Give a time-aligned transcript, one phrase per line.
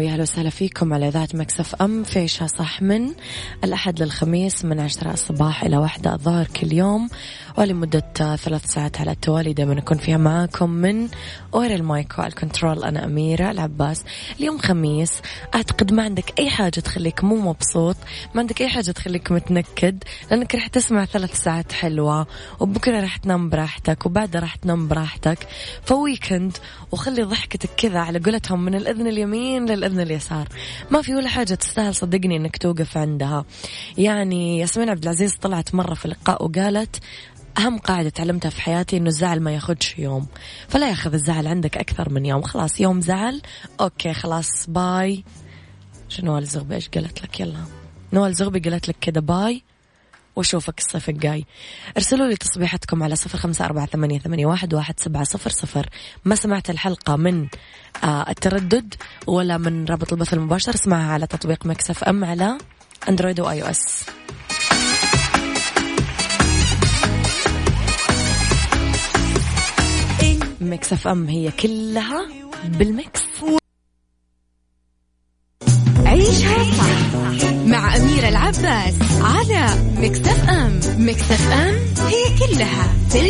[0.00, 3.12] ويا أهلا وسهلا فيكم على إذاعة Mix FM في عيشها صح من
[3.64, 7.08] الأحد للخميس من عشرة الصباح إلى واحدة الظهر كل يوم.
[7.58, 11.08] ولمدة ثلاث ساعات على التوالي دائما أكون فيها معاكم من
[11.54, 12.84] ورا ال mic وال control.
[12.84, 14.04] أنا أميرة العباس.
[14.40, 15.20] اليوم خميس.
[15.54, 17.96] أعتقد ما عندك أي حاجة تخليك مو مبسوط.
[18.34, 20.04] ما عندك أي حاجة تخليك متنكد.
[20.30, 22.26] لأنك راح تسمع ثلاث ساعات حلوة.
[22.60, 24.06] وبكرة راح تنام براحتك.
[24.06, 25.38] وبعدها راح تنام براحتك.
[25.84, 26.56] ف weekend
[26.92, 30.48] وخلي ضحكتك كذا على قولتهم من الأذن اليمين للأذن اليسار.
[30.90, 33.44] ما في ولا حاجة تستاهل صدقني أنك توقف عندها.
[33.98, 36.96] يعني ياسمين عبد العزيز طلعت مرة في لقاء وقالت
[37.58, 40.26] أهم قاعدة تعلمتها في حياتي إنه الزعل ما ياخدش يوم.
[40.68, 42.42] فلا ياخذ الزعل عندك أكثر من يوم.
[42.42, 43.42] خلاص يوم زعل.
[43.80, 45.24] okay خلاص bye.
[46.08, 47.64] شنو نوال الزغبي؟ إيش قالت لك؟ يلا.
[48.12, 49.62] نوال الزغبي قالت لك كذا bye.
[50.36, 51.44] وأشوفك الصيف الجاي.
[51.96, 55.88] ارسلوا لي تصبيحتكم على صفر خمسة أربعة ثمانية, ثمانية واحد, واحد سبعة صفر صفر.
[56.24, 57.48] ما سمعت الحلقة من
[58.04, 58.94] آه التردد
[59.26, 62.58] ولا من رابط البث المباشر؟ اسمعها على تطبيق Mix FM على
[63.08, 64.04] Android و iOS.
[70.70, 72.28] Mix FM هي كلها
[72.64, 73.22] بال mix.
[76.06, 80.80] عيشها صح مع أميرة العباس على ميكس اف ام.
[80.98, 81.74] ميكس اف ام
[82.06, 83.20] هي كلها في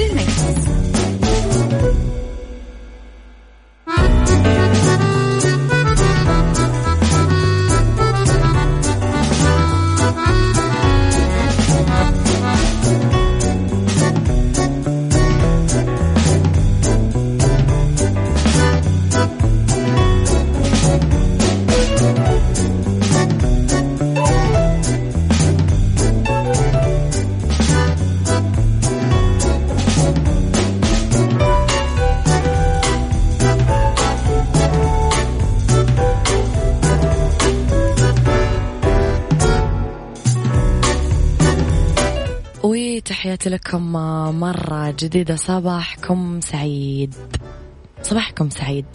[43.40, 43.92] تحياتي لكم
[44.40, 47.14] مرة جديدة صباحكم سعيد.
[48.02, 48.86] صباحكم سعيد.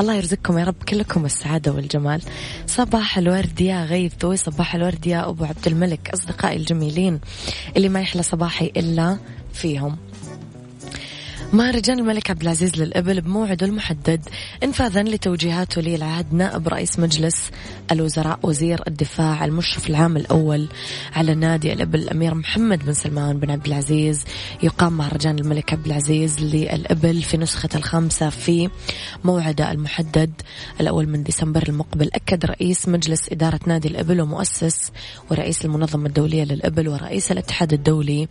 [0.00, 2.22] الله يرزقكم يا رب كلكم السعادة والجمال.
[2.66, 7.20] صباح الورد يا غيث وصباح الورد يا أبو عبد الملك أصدقائي الجميلين
[7.76, 9.18] اللي ما يحلى صباحي إلا
[9.52, 9.96] فيهم.
[11.52, 14.20] مهرجان الملك عبد العزيز للإبل بموعده المحدد
[14.62, 17.50] انفاذا لتوجيهات ولي العهد نائب رئيس مجلس
[17.92, 20.68] الوزراء وزير الدفاع المشرف العام الأول
[21.12, 24.24] على نادي الإبل الأمير محمد بن سلمان بن عبد العزيز.
[24.62, 28.68] يقام مهرجان الملك عبد العزيز للإبل في نسخة الخامسة في
[29.24, 30.32] موعده المحدد
[30.80, 32.10] الأول من ديسمبر المقبل.
[32.14, 34.92] أكد رئيس مجلس إدارة نادي الإبل ومؤسس
[35.30, 38.28] ورئيس المنظمة الدولية للإبل ورئيس الاتحاد الدولي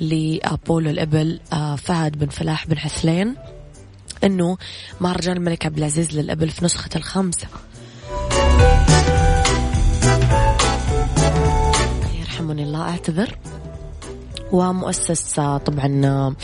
[0.00, 3.34] لبولو الإبل آه، فهد بن فلاح صلاح بن حسلين
[4.24, 4.58] انه
[5.00, 7.46] مهرجان الملك عبد العزيز للابل في نسخة الخامسة.
[12.20, 13.38] يرحمني الله أعتذر.
[14.52, 16.34] ومؤسس طبعا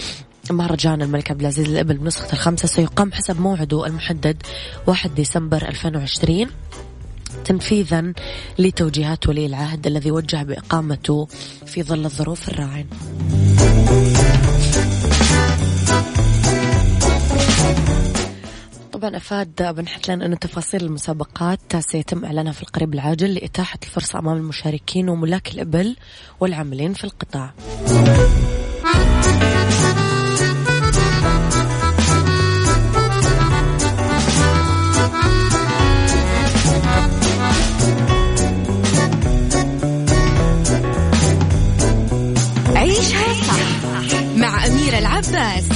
[0.50, 4.42] مهرجان الملك عبد العزيز للابل بنسخة الخامسة سيقام حسب موعده المحدد
[4.86, 6.46] 1 ديسمبر 2020
[7.44, 8.12] تنفيذا
[8.58, 11.28] لتوجيهات ولي العهد الذي وجه بإقامته
[11.66, 12.86] في ظل الظروف الراعن
[18.96, 24.36] طبعا أفاد بن حتلان أن تفاصيل المسابقات سيتم إعلانها في القريب العاجل لإتاحة الفرصة أمام
[24.36, 25.96] المشاركين وملاك الإبل
[26.40, 27.54] والعاملين في القطاع.
[42.76, 43.34] عيشها
[43.82, 45.75] صح مع أميرة العباس.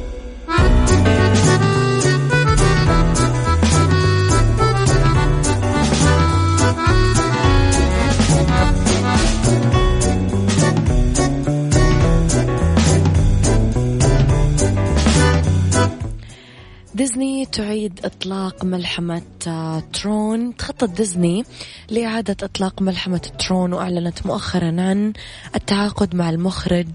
[17.01, 17.59] ال mix.
[17.59, 21.43] عيد إطلاق ملحمة آه، ترون تخطط ديزني
[21.89, 25.13] لإعادة إطلاق ملحمة ترون وأعلنت مؤخرا عن
[25.55, 26.87] التعاقد مع المخرج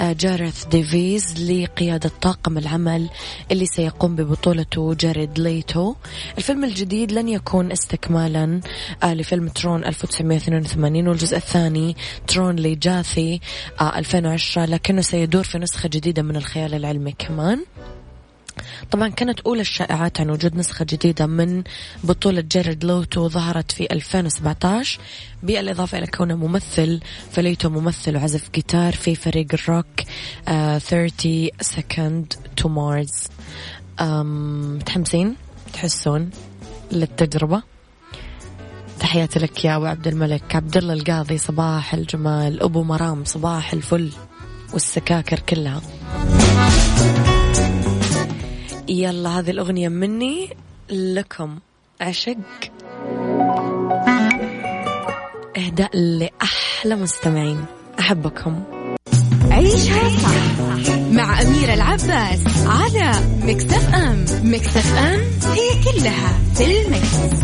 [0.00, 3.08] آه، جارث ديفيز لقيادة طاقم العمل
[3.50, 5.94] اللي سيقوم ببطولته جاريد ليتو
[6.38, 8.60] الفيلم الجديد لن يكون استكمالا
[9.02, 13.40] آه، لفيلم ترون 1982 والجزء الثاني Tron Legacy
[13.80, 17.64] 2010 لكنه سيدور في نسخة جديدة من الخيال العلمي كمان
[18.90, 21.62] طبعا كانت أولى الشائعات عن وجود نسخة جديدة من
[22.04, 25.00] بطولة جاريد ليتو ظهرت في 2017
[25.42, 27.00] بالإضافة إلى كونه ممثل
[27.32, 29.86] فليتو ممثل وعازف جيتار في فريق الروك
[30.46, 32.26] آه، 30 Seconds
[32.60, 33.28] to Mars
[34.00, 34.02] ام،
[34.76, 35.36] متحمسين؟
[35.72, 36.30] تحسون
[36.92, 37.62] للتجربة؟
[39.00, 40.56] تحياتي لك يا أبو عبد الملك.
[40.56, 42.62] عبد الله القاضي صباح الجمال.
[42.62, 44.10] أبو مرام صباح الفل.
[44.72, 45.80] والسكاكر كلها.
[48.88, 50.56] يلا هذه الأغنية مني
[50.90, 51.58] لكم.
[52.00, 52.36] عشق
[55.56, 57.64] إهداء لأحلى مستمعين.
[58.00, 58.62] أحبكم.
[59.50, 63.12] عيشها صح مع أميرة العباس على
[63.42, 64.24] مكتف أم.
[64.42, 65.20] مكتف أم
[65.52, 67.42] هي كلها في المكس.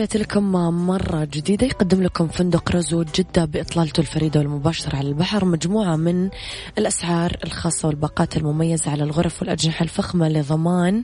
[0.00, 0.52] تحياتي لكم
[0.86, 1.66] مرة جديدة.
[1.66, 6.30] يقدم لكم فندق رزود جدة بإطلالته الفريدة والمباشرة على البحر مجموعة من
[6.78, 11.02] الأسعار الخاصة والباقات المميزة على الغرف والأجنحة الفخمة لضمان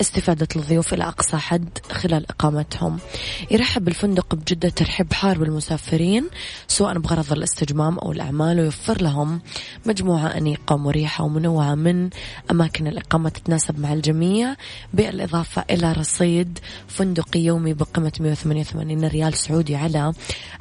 [0.00, 2.98] استفادة الضيوف إلى أقصى حد خلال إقامتهم.
[3.50, 6.28] يرحب الفندق بجدة ترحيب حار بالمسافرين
[6.68, 9.40] سواء بغرض الاستجمام أو الأعمال ويوفر لهم
[9.86, 12.10] مجموعة أنيقة مريحة ومنوعة من
[12.50, 14.54] أماكن الإقامة تتناسب مع الجميع.
[14.94, 16.58] بالإضافة إلى رصيد
[16.88, 18.12] فندقي يومي بقيمة
[18.46, 20.12] 188 ريال سعودي على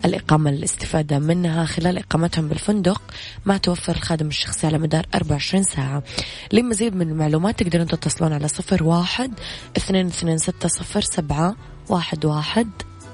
[0.05, 1.65] الإقامة الاستفادة منها.
[1.65, 3.01] خلال إقامتهم بالفندق
[3.45, 6.03] مع توفر الخادم الشخصي على مدار 24 ساعة.
[6.51, 9.31] لمزيد من المعلومات تقدرون تتصلون على صفر واحد
[9.77, 11.55] اثنين اثنين ستة صفر سبعة
[11.89, 12.69] واحد واحد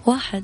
[0.06, 0.44] واحد.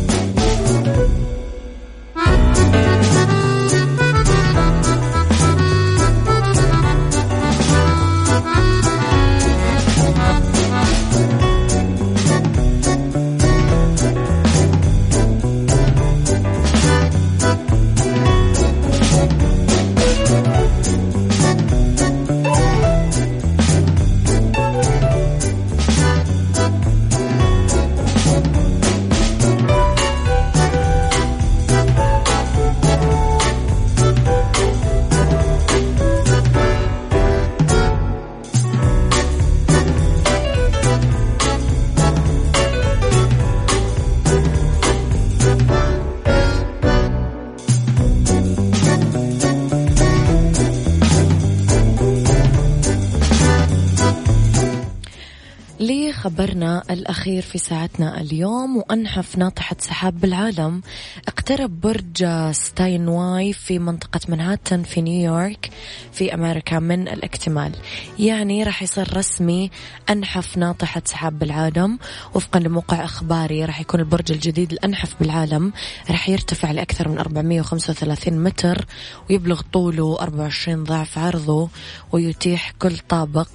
[56.79, 60.81] الأخير في ساعتنا اليوم وأنحف ناطحة سحاب بالعالم.
[61.27, 65.69] اقترب برج ستاينواي في منطقة منهاتن في نيويورك
[66.13, 67.71] في أمريكا من الاكتمال.
[68.19, 69.71] يعني راح يصير رسمي
[70.09, 71.99] أنحف ناطحة سحاب بالعالم.
[72.33, 75.73] وفقا لموقع إخباري راح يكون البرج الجديد الأنحف بالعالم.
[76.09, 78.85] راح يرتفع لأكثر من 435 متر
[79.29, 81.69] ويبلغ طوله 24 ضعف عرضه
[82.11, 83.47] ويتيح كل طابق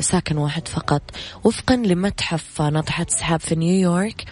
[0.00, 1.02] ساكن واحد فقط.
[1.44, 4.24] وفقا لمتحف ناطحة السحاب في نيويورك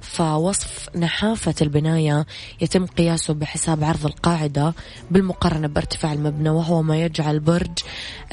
[0.00, 2.26] فوصف نحافة البناية
[2.60, 4.74] يتم قياسه بحساب عرض القاعدة
[5.10, 7.78] بالمقارنة بارتفاع المبنى وهو ما يجعل برج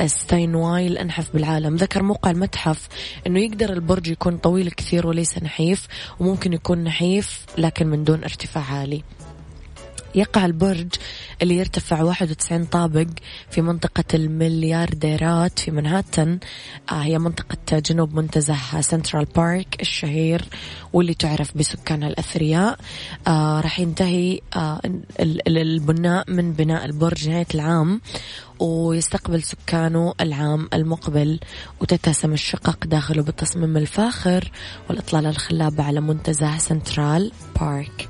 [0.06, 1.76] ستاينواي الأنحف بالعالم.
[1.76, 2.88] ذكر موقع المتحف
[3.28, 5.88] أنه يقدر البرج يكون طويل كثير وليس نحيف
[6.20, 9.04] وممكن يكون نحيف لكن من دون ارتفاع عالي.
[10.16, 10.88] يقع البرج
[11.42, 13.08] اللي يرتفع 91 طابق
[13.50, 16.40] في منطقة المليارديرات في منهاتن.
[16.92, 20.46] آه هي منطقة جنوب منتزه سنترال بارك الشهير
[20.94, 22.80] واللي تعرف بسكانها الأثرياء.
[23.28, 24.82] آه راح ينتهي آه
[25.48, 28.02] البناء من بناء البرج نهاية العام
[28.60, 31.40] ويستقبل سكانه العام المقبل
[31.82, 34.52] وتتسم الشقق داخله بالتصميم الفاخر
[34.90, 38.10] والإطلالة الخلابة على منتزه سنترال بارك.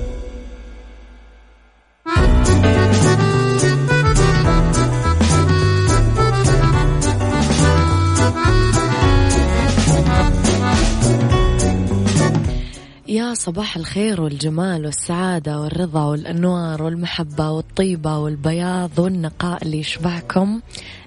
[13.41, 20.61] صباح الخير والجمال والسعادة والرضا والأنوار والمحبة والطيبة والبياض والنقاء اللي يشبعكم.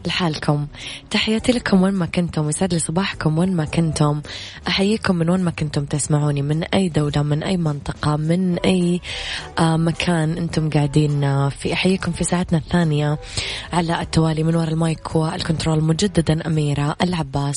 [0.07, 0.67] لحالكم.
[1.11, 4.23] تحياتي لكم وين ما كنتم يسعد لي صباحكم وين ما كنتم.
[4.69, 9.01] أحييكم من وين ما كنتم تسمعوني من أي دولة من أي منطقة من أي
[9.59, 11.73] آه مكان أنتم قاعدين آه، في.
[11.73, 13.19] أحييكم في ساعتنا الثانية
[13.73, 17.57] على التوالي من وراء ال mic وال control مجددا أميرة العباس.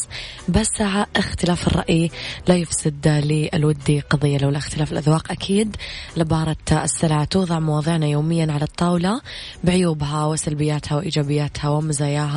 [0.50, 2.12] بس ساعة اختلاف الرأي
[2.48, 5.76] لا يفسد للود قضية لولا اختلاف الأذواق أكيد.
[6.18, 9.22] لبارت السلع توضع مواضيعنا يوميا على الطاولة
[9.64, 12.37] بعيوبها وسلبياتها وإيجابياتها ومزاياها.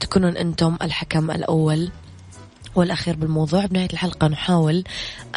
[0.00, 1.90] تكونون أنتم الحكم الأول
[2.74, 3.66] والأخير بالموضوع.
[3.66, 4.84] بنهاية الحلقة نحاول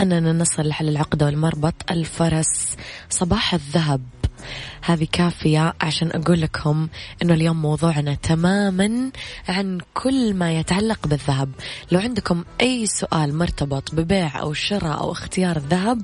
[0.02, 1.74] أننا نصل لحل العقدة والمربط.
[1.92, 2.76] الفرس
[3.10, 4.02] صباح الذهب.
[4.82, 6.88] هذه كافية عشان أقول لكم
[7.22, 9.12] أنه اليوم موضوعنا تماما
[9.48, 11.52] عن كل ما يتعلق بالذهب.
[11.92, 16.02] لو عندكم أي سؤال مرتبط ببيع أو شراء أو اختيار الذهب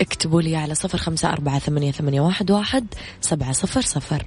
[0.00, 2.86] اكتبوا لي على صفر خمسة أربعة ثمانية, واحد
[3.20, 4.26] سبعة صفر صفر.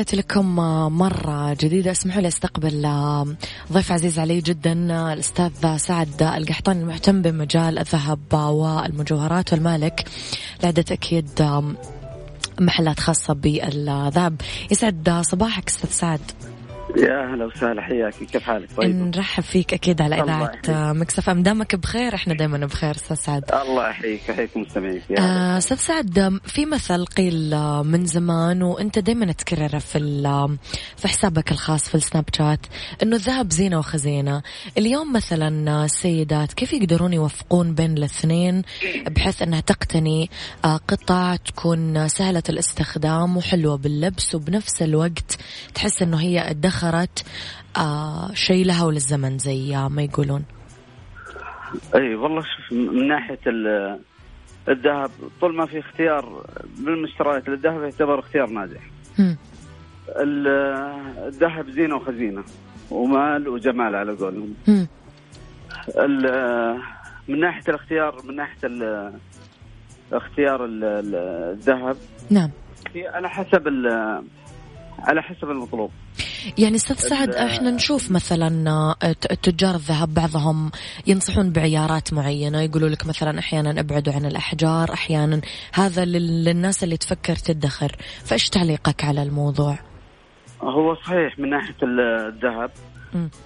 [0.00, 0.56] تحياتي لكم
[0.98, 1.90] مرة جديدة.
[1.90, 2.86] اسمحوا لي أستقبل
[3.72, 4.72] ضيف عزيز علي جدا
[5.12, 10.04] الأستاذ سعد القحطاني المهتم بمجال الذهب والمجوهرات والمالك.
[10.62, 11.62] لعدة أكيد
[12.60, 14.40] محلات خاصة بالذهب.
[14.70, 16.20] يسعد صباحك أستاذ سعد.
[16.96, 18.94] يا أهلا وسهلا حياك كيف حالك؟ طيب.
[18.96, 20.70] نرحب فيك أكيد على يحييك.
[20.70, 21.42] مكسف أم.
[21.42, 23.44] دامك بخير؟ إحنا دايما بخير أستاذ سعد.
[23.52, 28.98] الله يحييك يحييك مستمعيك يا آه، أستاذ سعد في مثل قيل آه، من زمان وأنت
[28.98, 30.00] دائما تكرره في
[30.96, 32.60] في حسابك الخاص في السناب شات
[33.02, 34.42] إنه الذهب زينة وخزينة.
[34.78, 38.62] اليوم مثلا آه، السيدات كيف يقدرون يوفقون بين الاثنين
[39.06, 40.30] بحيث أنها تقتني
[40.64, 45.38] آه، قطع تكون آه، سهلة الاستخدام وحلوة باللبس وبنفس الوقت
[45.74, 46.79] تحس إنه هي ادخرت
[47.76, 50.44] آه، شيء لها وللزمن زي ما يقولون.
[51.94, 54.00] أي والله شوف من ناحية ال-
[54.68, 55.10] الذهب
[55.40, 56.46] طول ما في اختيار
[56.78, 58.80] بالمشتريات للذهب يعتبر اختيار ناجح.
[61.26, 62.44] الذهب زينة وخزينة
[62.90, 64.54] ومال وجمال على قولهم.
[67.28, 69.12] من ناحية الاختيار من ناحية ال-
[70.12, 71.14] اختيار ال- ال-
[71.58, 71.96] الذهب
[72.30, 72.50] نعم.
[72.96, 73.68] على حسب
[74.98, 75.90] على حسب المطلوب.
[76.58, 78.70] يعني أستاذ سعد إحنا نشوف مثلا
[79.02, 80.70] آه، تجار الذهب بعضهم
[81.06, 85.40] ينصحون بعيارات معينة يقولوا لك مثلا أحيانا أبعدوا عن الأحجار أحيانا
[85.72, 87.96] هذا لل- للناس اللي تفكر تدخر.
[88.24, 89.78] فإيش تعليقك على الموضوع؟
[90.62, 92.70] هو صحيح من ناحية ال- الذهب.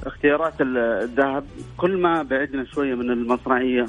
[0.06, 1.44] اختيارات ال- الذهب
[1.76, 3.86] كل ما بعدنا شوية من المصنعية.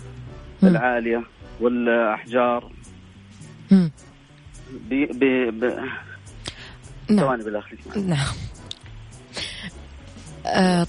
[0.63, 1.23] العالية
[1.61, 2.71] والأحجار.
[4.89, 5.51] بي بي
[7.09, 7.19] نعم.
[7.19, 7.79] ثواني بالأخير.
[7.95, 8.27] نعم.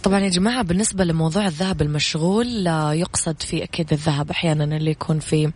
[0.03, 5.19] طبعا يا جماعة بالنسبة لموضوع الذهب المشغول آه، يقصد فيه أكيد الذهب أحيانا اللي يكون
[5.19, 5.53] فيه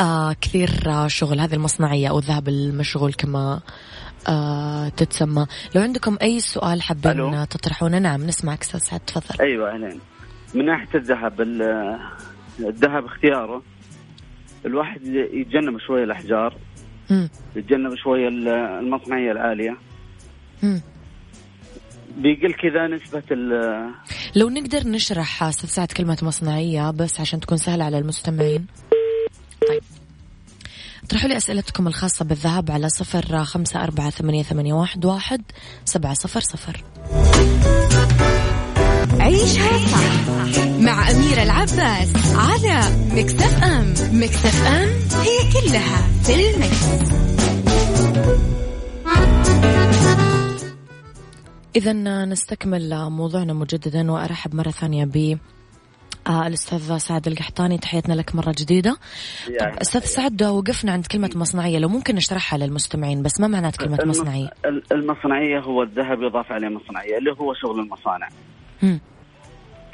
[0.00, 3.60] آه كثير آه شغل هذه المصنعية أو الذهب المشغول كما
[4.28, 7.20] آه تتسمى لو عندكم أي سؤال حابين.
[7.34, 10.00] آه، تطرحونه نعم نسمعك سعد تفضل أيوه اهلين
[10.54, 11.98] من ناحية الذهب ال-
[12.60, 13.62] الذهب اختياره
[14.66, 16.56] الواحد يتجنب شوية الأحجار
[17.10, 17.28] مم.
[17.56, 19.76] يتجنب شوية ال- المصنعية العالية
[20.62, 20.80] مم.
[22.16, 23.90] بيقل كذا نسبة ال-
[24.36, 28.66] لو نقدر نشرح أستاذ سعد كلمة مصنعية بس عشان تكون سهلة على المستمعين.
[29.68, 29.82] طيب.
[31.04, 35.42] اطرحوا لي أسئلتكم الخاصة بالذهب على صفر خمسة أربعة ثمانية, ثمانية واحد, واحد
[35.84, 36.84] سبعة صفر صفر.
[39.20, 40.24] عيشها صح
[40.80, 42.80] مع أميرة العباس على
[43.12, 43.94] مكتف أم.
[44.12, 44.88] مكتف أم
[45.20, 47.14] هي كلها في المكس.
[51.76, 51.92] إذا
[52.24, 55.38] نستكمل موضوعنا مجددا وأرحب مرة ثانية ب
[56.26, 57.78] آه الأستاذ سعد القحطاني.
[57.78, 58.96] تحياتنا لك مرة جديدة.
[59.60, 61.78] طب أستاذ سعد وقفنا عند كلمة مصنعية.
[61.78, 64.48] لو ممكن نشرحها للمستمعين بس ما معنات المص- مصنعية.
[64.66, 68.28] ال- المصنعية هو الذهب يضاف عليه مصنعية اللي هو شغل المصانع.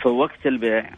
[0.03, 0.91] في وقت البيع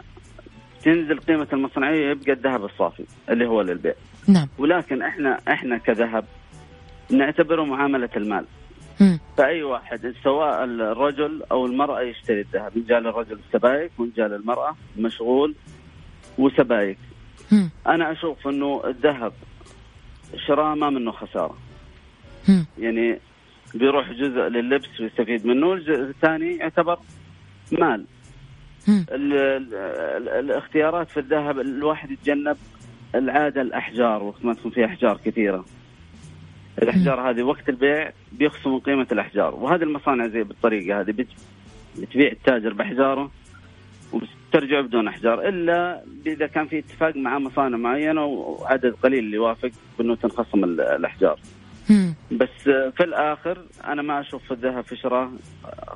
[0.85, 3.95] تنزل قيمة المصنعية يبقى الذهب الصافي اللي هو للبيع.
[4.29, 4.49] نعم.
[4.59, 6.25] ولكن إحنا إحنا كذهب
[7.11, 8.45] نعتبره معاملة المال.
[9.37, 14.77] فأي واحد سواء الرجل أو المرأة يشتري الذهب ان جاء للرجل السبائك وان جاء للمراه
[14.99, 15.55] مشغول
[16.39, 16.99] وسبائك
[17.53, 17.71] مم.
[17.87, 19.33] أنا أشوف إنه الذهب
[20.47, 21.59] شراء ما منه خسارة
[22.49, 22.67] مم.
[22.79, 23.19] يعني
[23.75, 26.99] بيروح جزء لللبس ويستفيد منه والجزء الثاني يعتبر
[27.73, 28.05] مال
[28.89, 29.07] مم.
[29.13, 32.57] ال ال ال الاختيارات في الذهب الواحد يتجنب
[33.15, 35.65] العادة الأحجار وقت ما تكون في أحجار كثيرة
[36.83, 39.55] الأحجار هذه وقت البيع بيخصم من قيمة الأحجار.
[39.55, 41.27] وهذه المصانع زي بالطريقة هذه بت-
[41.99, 43.31] بتبيع التاجر بأحجاره
[44.13, 45.49] وبترجع بدون أحجار.
[45.49, 50.81] إلا إذا كان في اتفاق مع مصانع معينة وعدد قليل اللي يوافق بأنه تنخصم ال-
[50.81, 51.39] الأحجار.
[52.33, 55.31] بس في الآخر أنا ما أشوف الذهب في شراء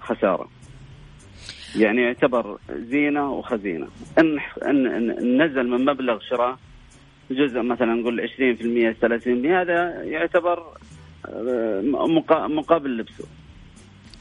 [0.00, 0.48] خسارة.
[1.76, 3.86] يعني يعتبر زينة وخزينة.
[4.18, 6.58] إن إن نزل من مبلغ شراء
[7.30, 10.58] جزء مثلا نقول 20% 30% هذا يعتبر
[11.26, 13.24] آه، مقا- مقابل لبسه.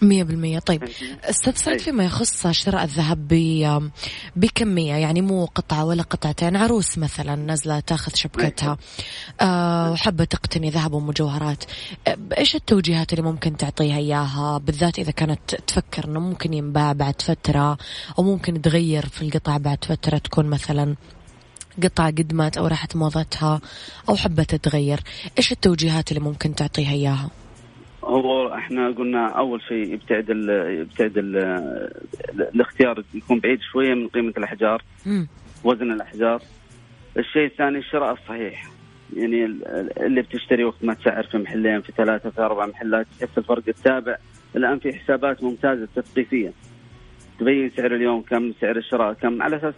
[0.02, 0.60] مية بالمية.
[0.60, 0.84] طيب
[1.24, 1.80] أستاذ سعد أي.
[1.80, 3.90] فيما يخص شراء الذهب ب-
[4.36, 8.78] بكمية يعني مو قطعة ولا قطعتين عروس مثلا نازلة تاخذ شبكتها
[9.42, 11.64] آه وحابة تقتني ذهب ومجوهرات
[12.08, 17.22] آه، إيش التوجيهات اللي ممكن تعطيها إياها؟ بالذات إذا كانت تفكر إنه ممكن ينباع بعد
[17.22, 17.78] فترة
[18.20, 20.96] أو ممكن تغير في القطع بعد فترة تكون مثلا
[21.84, 23.62] قطعة قدمت أو راحت موضتها
[24.10, 25.00] أو حبت تتغير.
[25.38, 27.30] إيش التوجيهات اللي ممكن تعطيها إياها؟
[28.04, 30.50] هو إحنا قلنا أول شيء يبتعد ال
[30.82, 31.36] يبتعد ال
[32.40, 35.28] الاختيار يكون بعيد شوية من قيمة الأحجار مم.
[35.64, 36.42] وزن الأحجار.
[37.18, 38.66] الشيء الثاني الشراء الصحيح.
[39.18, 43.38] يعني ال- اللي بتشتري وقت ما تسعر في محلين في ثلاثة في أربع محلات تحس
[43.38, 44.18] الفرق التابع.
[44.56, 46.54] الآن في حسابات ممتازة تثقيفية
[47.40, 49.74] تبين سعر اليوم كم سعر الشراء كم على أساس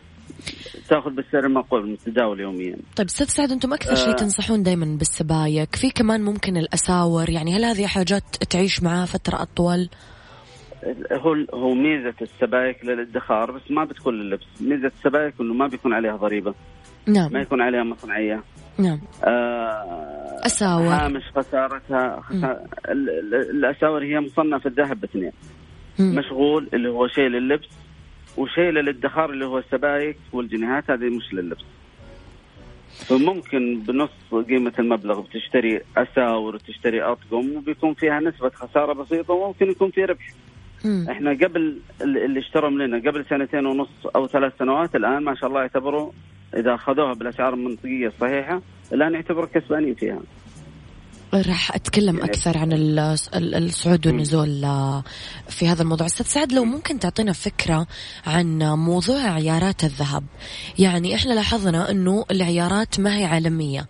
[0.89, 2.75] تاخذ بالسعر المعقول المتداول يوميا.
[2.95, 4.15] طيب أستاذ سعد أنتم أكثر شيء آه.
[4.15, 9.89] تنصحون دائما بالسبايك في كمان ممكن الأساور؟ يعني هل هذه حاجات تعيش معاه فترة أطول؟
[11.11, 14.61] هو هو ميزة السبائك للادخار بس ما بتكون لللبس.
[14.61, 16.53] ميزة السبائك إنه ما بيكون عليها ضريبة.
[17.07, 18.43] ما نعم يكون عليها مصنعية.
[18.77, 19.01] نعم.
[19.23, 20.87] آه أساور.
[20.93, 22.21] هامش خسارتها.
[22.21, 25.31] خسارة ال- الأساور هي مصنفة الذهب باثنين.
[25.99, 27.67] مشغول اللي هو شيء لللبس.
[28.37, 31.65] وشيء للادخار اللي هو السبائك والجنيهات هذه مش لللبس
[33.07, 34.09] فممكن بنص
[34.49, 40.29] قيمة المبلغ بتشتري أساور وتشتري أطقم وبيكون فيها نسبة خسارة بسيطة وممكن يكون في ربح.
[40.85, 41.05] مم.
[41.09, 45.49] إحنا قبل اللي اللي اشتروا مننا قبل سنتين ونص أو ثلاث سنوات الآن ما شاء
[45.49, 46.11] الله يعتبروا
[46.55, 48.61] إذا أخذوها بالأسعار المنطقية الصحيحة
[48.93, 50.19] الآن يعتبروا كسبانين فيها.
[51.33, 52.99] راح أتكلم يعني- أكثر عن ال-
[53.35, 55.03] ال- الصعود والنزول آه،
[55.49, 56.07] في هذا الموضوع.
[56.07, 57.87] أستاذ سعد لو ممكن تعطينا فكرة
[58.27, 60.23] عن موضوع عيارات الذهب؟
[60.79, 63.87] يعني إحنا لاحظنا إنه العيارات ما هي عالمية.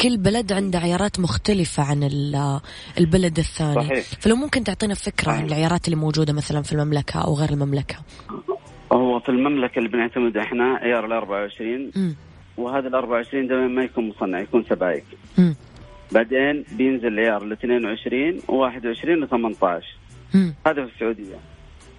[0.00, 2.60] كل بلد عنده عيارات مختلفة عن ال-
[2.98, 3.74] البلد الثاني.
[3.84, 4.04] صحيح.
[4.20, 5.46] فلو ممكن تعطينا فكرة عن صحيح.
[5.52, 7.96] العيارات اللي موجودة مثلا في المملكة أو غير المملكة.
[8.92, 12.16] هو في المملكة اللي بنعتمد إحنا عيار ال 24 مم.
[12.56, 15.04] وهذا ال 24 دائما ما يكون مصنع يكون سبائك.
[15.38, 15.54] مم.
[16.12, 19.86] بعدين بينزل عيار ال 22 و21 و 18
[20.34, 20.54] مم.
[20.66, 21.36] هذا في السعودية.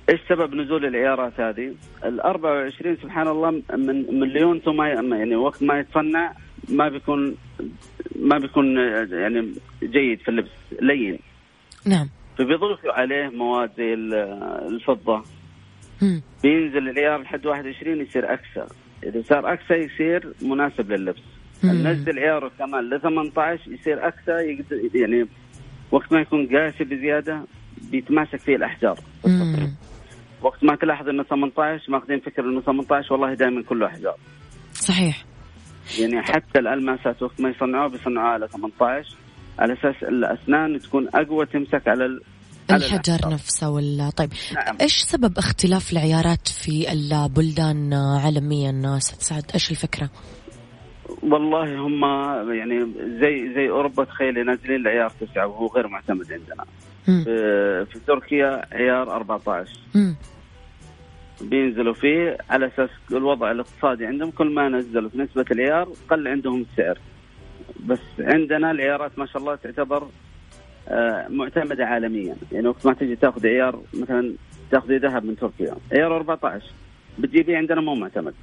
[0.10, 1.74] إيش سبب نزول العيارات هذه؟
[2.06, 6.34] ال 24 سبحان الله من مليون ثم يعني وقت ما يتصنع
[6.70, 7.36] ما بيكون
[8.20, 8.78] ما بيكون
[9.12, 10.50] يعني جيد في اللبس
[10.82, 11.20] لين
[11.86, 14.14] نعم فبيضيفوا عليه مواد زي ال-
[14.74, 15.24] الفضة
[16.02, 16.22] مم.
[16.44, 18.68] بينزل العيار لحد 21 يصير أكثر
[19.04, 21.22] إذا صار أكثر يصير مناسب لللبس.
[21.74, 25.28] ننزل عياره كمان ل 18 يصير أكثر يقدر يعني
[25.92, 27.42] وقت ما يكون قاسي بزيادة
[27.92, 29.00] بيتماسك فيه الأحجار.
[30.42, 34.16] وقت ما تلاحظ إنه 18 ماخذين فكرة إنه 18 والله دائما كله أحجار
[34.74, 35.26] صحيح
[36.00, 39.16] يعني حتى الالماسات وقت ما يصنعوها بيصنعوها على 18
[39.60, 42.22] على أساس الأسنان تكون أقوى تمسك على ال...
[42.70, 43.30] على الحجر.
[43.30, 44.78] نفسه ولا طيب نعم.
[44.82, 50.10] إيش سبب اختلاف العيارات في البلدان عالميا ست سعد إيش الفكرة؟
[51.32, 52.04] والله هم
[52.54, 52.88] يعني
[53.22, 56.66] زي زي أوروبا تخيلي نازلين العيار تسعة وهو غير معتمد عندنا.
[57.08, 57.24] مم.
[57.86, 60.16] في, تركيا عيار 14 مم.
[61.42, 66.66] بينزلوا فيه على أساس الوضع الاقتصادي عندهم كل ما نزلوا في نسبة العيار قل عندهم
[66.72, 66.98] السعر.
[67.86, 70.08] بس عندنا العيارات ما شاء الله تعتبر
[70.88, 72.36] آه، معتمدة عالميا.
[72.52, 74.34] يعني وقت ما تجي تاخذ عيار مثلا
[74.72, 76.66] تاخذي ذهب من تركيا عيار 14
[77.20, 78.34] بتجيبيه عندنا مو معتمد.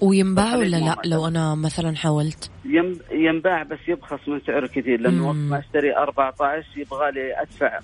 [0.00, 0.96] وينباع ولا لا.
[1.04, 2.50] لو أنا مثلا حاولت؟
[3.12, 5.26] ينباع بس يبخس من سعره كثير لأنه.
[5.28, 7.80] وقت ما أشتري 14 يبغى لي أدفع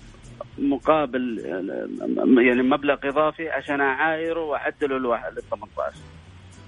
[0.58, 1.38] مقابل
[2.38, 5.96] يعني مبلغ إضافي عشان أعايره وأعدله الواحد لل 18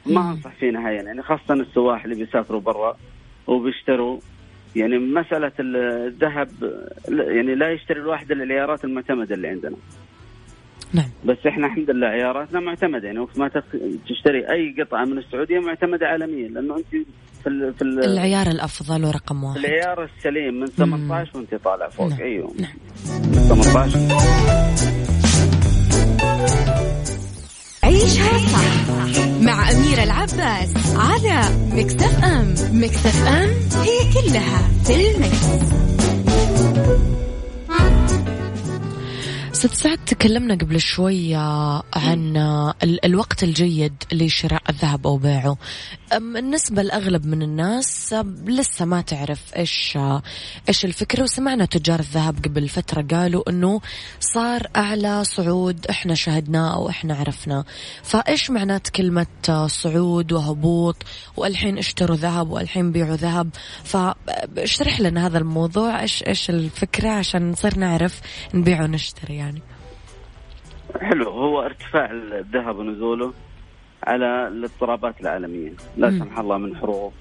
[0.06, 0.30] ما.
[0.30, 2.96] أنصح فيه نهائيا يعني خاصة السواح اللي بيسافروا برا
[3.46, 4.18] وبيشتروا
[4.76, 6.48] يعني مسألة الذهب
[7.08, 9.76] يعني لا يشتري الواحد إلا العيارات المعتمدة اللي عندنا
[10.94, 11.08] نعم.
[11.24, 13.06] بس إحنا الحمد لله عياراتنا معتمدة.
[13.06, 13.48] يعني وقت ما
[14.08, 16.86] تشتري أي قطعة من السعودية معتمدة عالميا لأنه أنت
[17.42, 19.56] في ال في ال العيار الأفضل ورقم واحد.
[19.58, 22.08] العيار السليم من 18 وأنت طالع فوق.
[22.08, 22.20] نعم.
[22.20, 22.52] أيوه.
[22.58, 22.72] نعم.
[23.26, 23.98] من 18
[27.84, 28.92] عيشها صح
[29.42, 31.40] مع أميرة العباس على
[31.72, 32.54] مكتف أم.
[32.72, 33.48] مكتف أم
[33.82, 36.01] هي كلها في المكس.
[39.62, 41.34] ست سعد تكلمنا قبل شوي
[41.94, 42.36] عن
[42.82, 45.56] ال- الوقت الجيد لشراء الذهب أو بيعه.
[46.16, 48.14] النسبة الأغلب من الناس
[48.46, 49.98] لسه ما تعرف إيش
[50.68, 51.22] إيش الفكرة.
[51.22, 53.80] وسمعنا تجار الذهب قبل فترة قالوا إنه
[54.20, 57.64] صار أعلى صعود إحنا شهدناه أو إحنا عرفناه.
[58.02, 59.26] فإيش معنات كلمة
[59.66, 60.96] صعود وهبوط؟
[61.36, 63.50] والحين اشتروا ذهب والحين بيعوا ذهب.
[63.84, 68.20] فاشرح لنا هذا الموضوع إيش إيش الفكرة عشان نصير نعرف
[68.54, 69.62] نبيع ونشتري يعني.
[71.00, 73.32] حلو هو ارتفاع الذهب ونزوله
[74.06, 76.10] على الاضطرابات العالمية لا.
[76.10, 77.12] سمح الله من حروب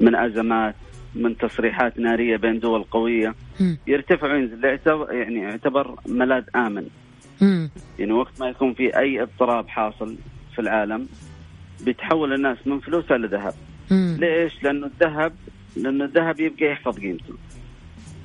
[0.00, 0.74] من أزمات
[1.14, 3.78] من تصريحات نارية بين دول قوية مم.
[3.86, 4.64] يرتفع وينزل
[5.10, 6.86] يعني يعتبر ملاذ آمن
[7.40, 7.70] مم.
[7.98, 10.16] يعني وقت ما يكون في أي اضطراب حاصل
[10.54, 11.08] في العالم
[11.84, 13.54] بيتحول الناس من فلوسها لذهب.
[13.90, 15.32] ليش؟ لأنه الذهب
[15.76, 17.34] لأنه الذهب يبقى يحفظ قيمته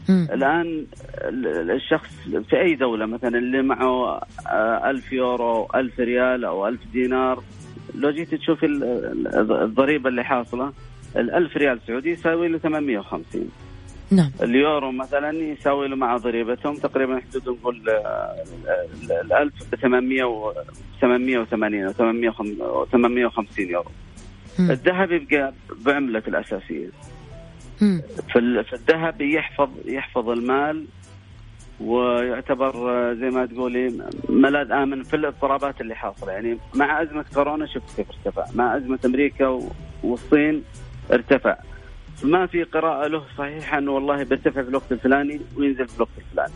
[0.09, 0.27] مم.
[0.31, 0.85] الآن
[1.17, 2.09] ال- الشخص
[2.49, 7.43] في أي دولة مثلا اللي معه آه، ألف يورو ألف ريال أو ألف دينار
[7.95, 10.73] لو جيت تشوف ال- ال- الضريبة اللي حاصلة
[11.15, 13.49] الألف ريال سعودي يساوي له 850
[14.11, 18.35] نعم اليورو مثلا يساوي له مع ضريبتهم تقريبا حدود نقول آه،
[18.65, 18.71] ال-
[19.03, 20.53] ال- الألف ب 800 و
[21.01, 21.83] 880
[22.61, 23.91] أو 850 يورو
[24.59, 24.71] مم.
[24.71, 25.53] الذهب يبقى
[25.85, 26.87] بعملته الأساسية
[27.81, 28.01] مم.
[28.33, 30.85] في ال- في الذهب يحفظ يحفظ المال
[31.81, 36.31] ويعتبر آه، زي ما تقولي ملاذ آمن في الاضطرابات اللي حاصلة.
[36.31, 38.45] يعني مع أزمة كورونا شفت كيف ارتفع.
[38.55, 39.59] مع أزمة أمريكا
[40.03, 40.63] والصين
[41.11, 41.57] ارتفع.
[42.23, 46.53] ما في قراءة له صحيحة انه والله بيرتفع في الوقت الفلاني وينزل في الوقت الفلاني.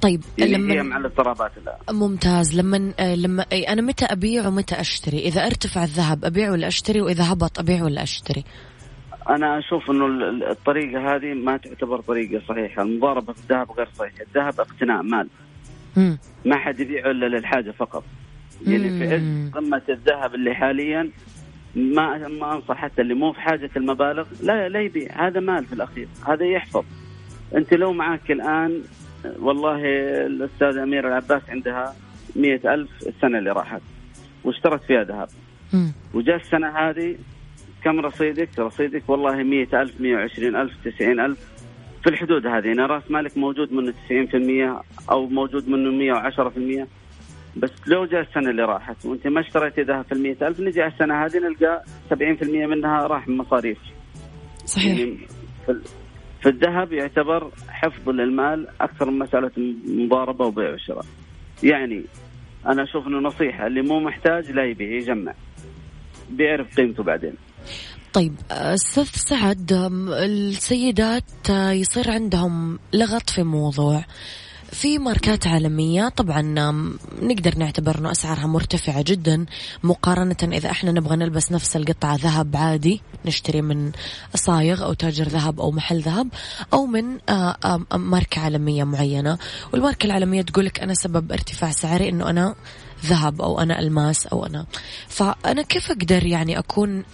[0.00, 2.60] طيب يعني هي لما مع الاضطرابات لا ممتاز.
[2.60, 7.32] لما آه، لما أنا متى أبيع ومتى أشتري؟ إذا ارتفع الذهب أبيع ولا أشتري؟ وإذا
[7.32, 8.44] هبط أبيع ولا أشتري؟
[9.28, 12.82] أنا أشوف إنه ال- ال- الطريقة هذه ما تعتبر طريقة صحيحة.
[12.82, 14.22] المضاربة في الذهب غير صحيحة.
[14.28, 15.28] الذهب اقتناء مال.
[15.96, 16.18] مم.
[16.44, 18.04] ما حد يبيعه إلا للحاجة فقط.
[18.66, 19.14] يعني في.
[19.14, 21.10] عز قمة الذهب اللي حاليا
[21.74, 25.26] ما ما أنصح حتى اللي مو في حاجة المبالغ لا لا يبيع.
[25.26, 26.08] هذا مال في الأخير.
[26.28, 26.84] هذا يحفظ.
[27.56, 28.82] أنت لو معك الآن
[29.38, 29.80] والله
[30.26, 31.94] الاستاذه اميره العباس عندها
[32.36, 33.80] مئة ألف السنة اللي راحت
[34.44, 35.28] واشترت فيها ذهب.
[36.14, 37.16] وجاء السنة هذه
[37.84, 41.38] كم رصيدك؟ رصيدك والله مئة ألف مئة وعشرين ألف تسعين ألف.
[42.02, 45.90] في الحدود هذه يعني رأس مالك موجود منه 90% أو موجود منه
[46.84, 46.86] 110%
[47.56, 50.92] بس لو جاء السنة اللي راحت وأنت ما اشتريتي ذهب في ال ألف نجي على
[50.92, 52.16] السنة هذه نلقى 70%
[52.46, 53.78] منها راح من مصاريف
[54.64, 54.98] صحيح.
[54.98, 55.16] يعني
[55.66, 55.82] في, ال-
[56.42, 59.50] في الذهب يعتبر حفظ للمال أكثر من مسألة
[59.88, 61.04] مضاربة وبيع وشراء.
[61.62, 62.02] يعني
[62.66, 65.34] أنا أشوف إنه نصيحة اللي مو محتاج لا يبيع يجمع.
[66.30, 67.32] بيعرف قيمته بعدين.
[68.12, 69.72] طيب آه، أستاذ سعد
[70.12, 74.04] السيدات آه، يصير عندهم لغط في موضوع.
[74.72, 76.42] في ماركات عالمية طبعا
[77.22, 79.46] نقدر نعتبر إنه أسعارها مرتفعة جدا
[79.82, 83.92] مقارنة إذا إحنا نبغى نلبس نفس القطعة ذهب عادي نشتري من
[84.34, 86.28] صايغ أو تاجر ذهب أو محل ذهب
[86.72, 89.38] أو من آه، ماركة عالمية معينة.
[89.72, 92.54] والماركة العالمية تقولك أنا سبب ارتفاع سعري إنه أنا
[93.06, 94.66] ذهب أو أنا ألماس أو أنا.
[95.08, 97.04] فأنا كيف أقدر يعني أكون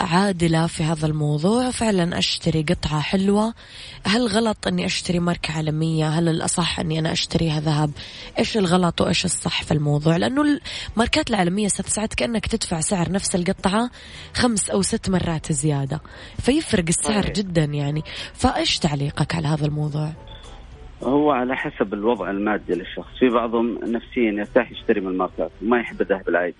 [0.00, 3.54] عادلة في هذا الموضوع؟ فعلا أشتري قطعة حلوة.
[4.06, 7.90] هل غلط أني أشتري ماركة عالمية؟ هل الأصح أني أنا أشتريها ذهب؟
[8.38, 10.60] إيش الغلط وإيش الصح في الموضوع؟ لأنه
[10.92, 13.90] الماركات العالمية ساعات كأنك تدفع سعر نفس القطعة
[14.34, 16.00] خمس أو ست مرات زيادة.
[16.42, 17.32] فيفرق السعر.
[17.32, 18.02] جدا يعني.
[18.34, 20.33] فإيش تعليقك على هذا الموضوع؟
[21.02, 23.18] هو على حسب الوضع المادي للشخص.
[23.18, 26.54] في بعضهم نفسيا يرتاح يشتري من الماركات وما يحب الذهب العادي.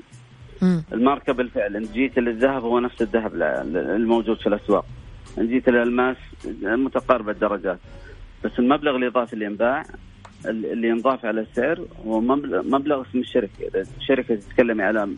[0.92, 3.34] الماركة بالفعل إن جيت للذهب هو نفس الذهب
[3.76, 4.86] الموجود في الأسواق.
[5.38, 6.16] إن جيت للألماس
[6.62, 7.78] متقاربة الدرجات.
[8.44, 9.84] بس المبلغ الإضافي اللي ينباع
[10.46, 15.08] اللي ينضاف على السعر هو مبلغ اسم الشركة، الشركة تتكلمي على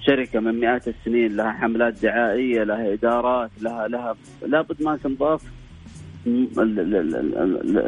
[0.00, 5.42] شركة من مئات السنين لها حملات دعائية لها إدارات لها لها لابد ما تنضاف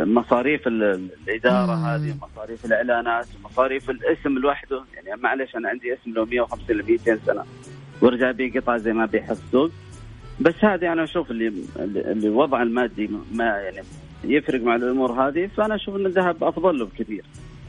[0.06, 4.82] مصاريف الإدارة هذه مصاريف الإعلانات مصاريف الاسم لوحده.
[4.94, 7.44] يعني معلش أنا عندي اسم له 150 ل 200 سنة.
[8.02, 9.70] وارجع ابيع قطعه زي ما ابيعها في السوق
[10.40, 13.86] بس هذه أنا أشوف اللي اللي الوضع المادي ما يعني
[14.24, 15.46] يفرق مع الأمور هذه.
[15.56, 17.24] فأنا أشوف إن الذهب أفضل له بكثير.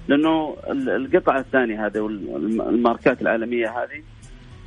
[0.08, 4.04] لأنه القطعة الثانية هذه والماركات العالمية هذه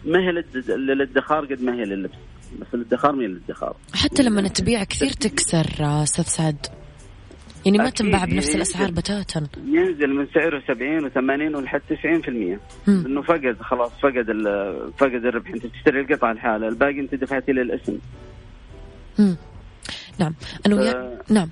[0.04, 2.31] ما هي للادخار قد ما هي لللبس.
[2.60, 3.76] بس الادخار من الادخار.
[3.94, 6.66] حتى لما تبيع كثير تكسر أستاذ سعد.
[7.66, 9.46] يعني ما تنباع بنفس الأسعار بتاتا.
[9.66, 14.26] ينزل من سعره 70 و80 ولحد 90% انه فقد خلاص فقد
[14.98, 15.50] فقد الربح.
[15.50, 17.98] أنت تشتري القطعة الحالة الباقي أنت دفعتي للاسم
[19.18, 19.36] امم
[20.18, 20.34] نعم.
[20.66, 21.32] أنا وياك ف...
[21.32, 21.48] نعم.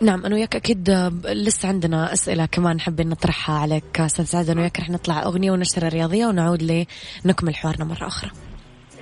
[0.00, 0.90] نعم أنا وياك أكيد
[1.24, 4.50] لسه عندنا أسئلة كمان حابين نطرحها عليك أستاذ سعد.
[4.50, 6.86] أنا وياك رح نطلع أغنية ونشره رياضية ونعود
[7.24, 8.30] لنكمل حوارنا مرة أخرى.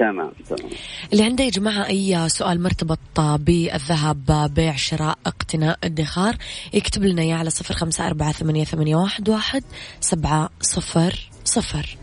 [0.02, 0.70] تمام تمام.
[1.12, 6.36] اللي عنده يا جماعة أي سؤال مرتبط بالذهب بيع شراء اقتناء ادخار
[6.72, 9.64] يكتب لنا إياه على صفر خمسة أربعة ثمانية, ثمانية واحد, واحد
[10.00, 11.96] سبعة صفر صفر.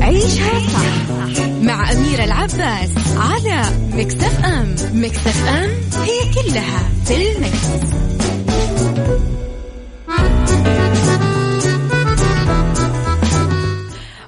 [0.00, 4.74] عيشها صح مع أميرة العباس على مكتف أم.
[4.94, 5.70] مكتف أم
[6.02, 8.25] هي كلها في المكس.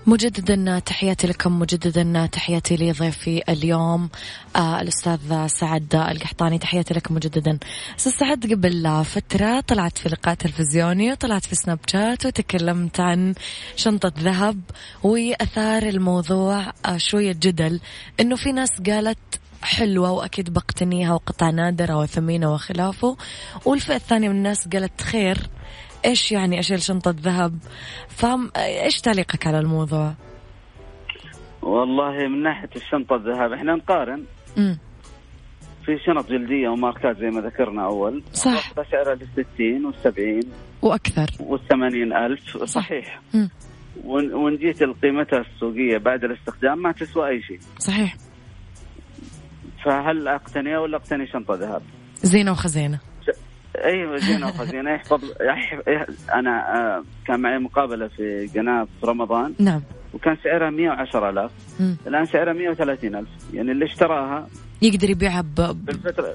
[0.08, 4.08] مجددا تحياتي لكم مجددا تحياتي لضيفي اليوم
[4.56, 6.58] آه الأستاذ سعد القحطاني.
[6.58, 7.58] تحياتي لكم مجددا.
[7.98, 13.34] أستاذ سعد قبل فترة طلعت في لقاء تلفزيوني وطلعت في سناب شات وتكلمت عن
[13.76, 14.60] شنطة ذهب
[15.02, 17.80] وآثار الموضوع آه شوية جدل
[18.20, 19.18] إنه في ناس قالت
[19.62, 23.16] حلوة وأكيد بقتنيها وقطع نادرة وثمينة وخلافه
[23.64, 25.48] والفئة الثانية من الناس قالت خير.
[26.04, 27.58] إيش يعني أشيل شنطة ذهب؟
[28.08, 30.14] فهم إيش تعليقك على الموضوع؟
[31.62, 34.24] والله من ناحية الشنطة الذهب إحنا نقارن.
[34.58, 34.78] امم
[35.88, 38.22] في شنط جلدية وماركات زي ما ذكرنا أول.
[38.32, 38.72] صح.
[38.90, 40.42] سعرها للستين والسبعين
[40.82, 41.26] وأكثر.
[41.40, 42.64] والثمانين ألف.
[42.64, 43.20] صحيح.
[43.34, 43.50] مم.
[44.04, 47.58] وإن جيت لقيمتها السوقية بعد الاستخدام ما تسوى أي شيء.
[47.78, 48.16] صحيح.
[49.84, 51.82] فهل أقتنيها ولا أقتني شنطة ذهب؟
[52.14, 53.00] زينة وخزينة.
[53.84, 55.24] أيوه زينه وخزينه يحفظ
[56.34, 59.54] أنا آه، كان معي مقابلة في قناة في رمضان.
[59.58, 59.82] نعم.
[60.14, 61.50] وكان سعرها 110000
[62.06, 64.46] الآن سعرها 130000 يعني اللي اشتراها
[64.82, 65.44] يقدر يبيعها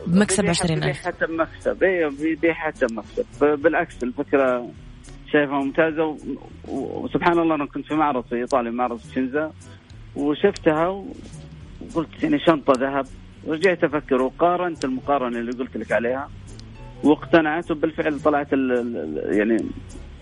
[0.08, 1.84] بمكسب 20000 حتى بمكسب.
[1.84, 4.70] أيوه بيبيع حتى بمكسب بالعكس الفكرة
[5.32, 6.18] شايفها ممتازة.
[6.68, 9.52] وسبحان الله أنا كنت في معرض في إيطاليا معرض شنزا
[10.16, 13.06] وشفتها وقلت يعني شنطة ذهب.
[13.48, 16.30] رجعت أفكر وقارنت المقارنة اللي قلت لك عليها.
[17.04, 18.48] واقتنعت وبالفعل طلعت
[19.32, 19.58] يعني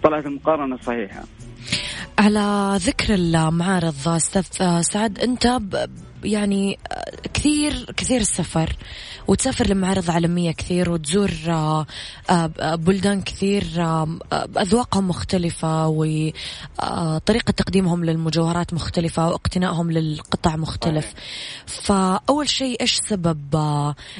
[0.03, 1.23] طلعت المقارنة الصحيحه
[2.19, 5.47] على ذكر المعارض أستاذ سعد أنت
[6.23, 6.79] يعني
[7.33, 8.75] كثير كثير السفر
[9.27, 11.85] وتسافر لمعارض عالمية كثير وتزور آه،
[12.29, 14.17] آه، بلدان كثير آه،
[14.57, 21.13] أذواقهم مختلفة وطريقة تقديمهم للمجوهرات مختلفة واقتنائهم للقطع مختلف.
[21.65, 23.55] فأول شيء إيش سبب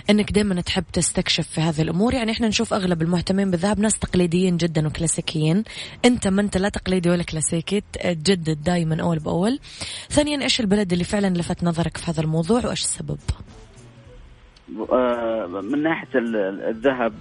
[0.10, 4.58] أنك دائما تحب تستكشف في هذه الأمور؟ يعني إحنا نشوف أغلب المهتمين بالذهب ناس تقليديين
[4.58, 5.64] جدا وكلاسيكيين.
[6.06, 9.60] أنت ما أنت لا تقليدي ولا كلاسيكي تجدد دائما أول بأول.
[10.10, 13.20] ثانيا إيش البلد اللي فعلا لفت نظرك في هذا الموضوع وإيش السبب؟
[14.92, 17.14] آه، من ناحية الذهب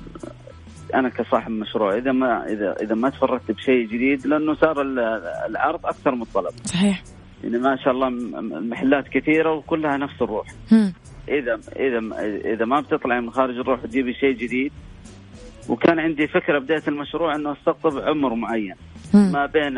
[0.95, 4.83] أنا كصاحب مشروع إذا ما اذا إذا ما تفردت بشيء جديد لأنه صار
[5.49, 7.03] العرض أكثر من الطلب صحيح
[7.45, 8.09] يعني ما شاء الله
[8.59, 10.91] المحلات كثيرة وكلها نفس الروح م.
[11.29, 12.01] اذا إذا
[12.55, 14.73] إذا ما بتطلعي من خارج الروح وتجيبي شيء جديد
[15.69, 18.75] وكان عندي فكرة بداية المشروع إنه أستقطب عمر معين.
[19.15, 19.75] ما بين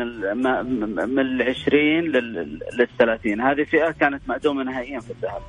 [1.07, 5.41] من ال 20 لل 30 هذه فئة كانت معدومه نهائيا في الذهب.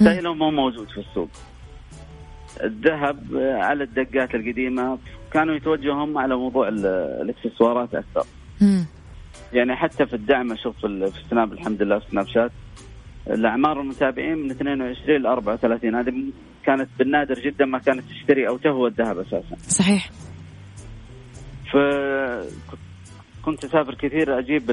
[0.00, 1.28] ستايله مو موجود في السوق.
[2.64, 3.18] الذهب
[3.60, 4.98] على الدقات القديمة
[5.32, 6.86] كانوا يتوجهوا هم على موضوع ال-
[7.22, 8.26] الاكسسوارات أكثر.
[9.52, 12.50] يعني حتى في الدعم أشوف في ال- في السناب الحمد لله في سناب شات.
[13.30, 16.12] الأعمار المتابعين من 22 ل 34 هذه
[16.66, 19.56] كانت بالنادر جدا ما كانت تشتري أو تهوى الذهب أساسا.
[19.68, 20.10] صحيح.
[21.72, 21.76] ف
[23.44, 24.70] كنت أسافر كثير أجيب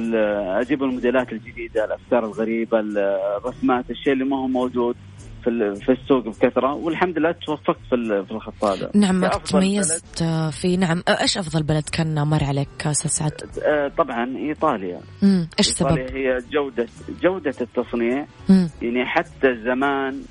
[0.61, 4.95] أجيب الموديلات الجديدة الأفكار الغريبة الرسمات الشيء اللي ما هو موجود
[5.43, 10.77] في في السوق بكثرة والحمد لله توفقت في في الخط هذا نعم تميزت آه، في
[10.77, 13.33] نعم آه، إيش أفضل بلد كان مر عليك أستاذ سعد؟
[13.63, 15.49] آه، طبعا إيطاليا مم.
[15.59, 16.87] إيش السبب؟ ايطاليا هي جوده
[17.21, 18.69] جودة التصنيع مم.
[18.81, 20.21] يعني حتى زمان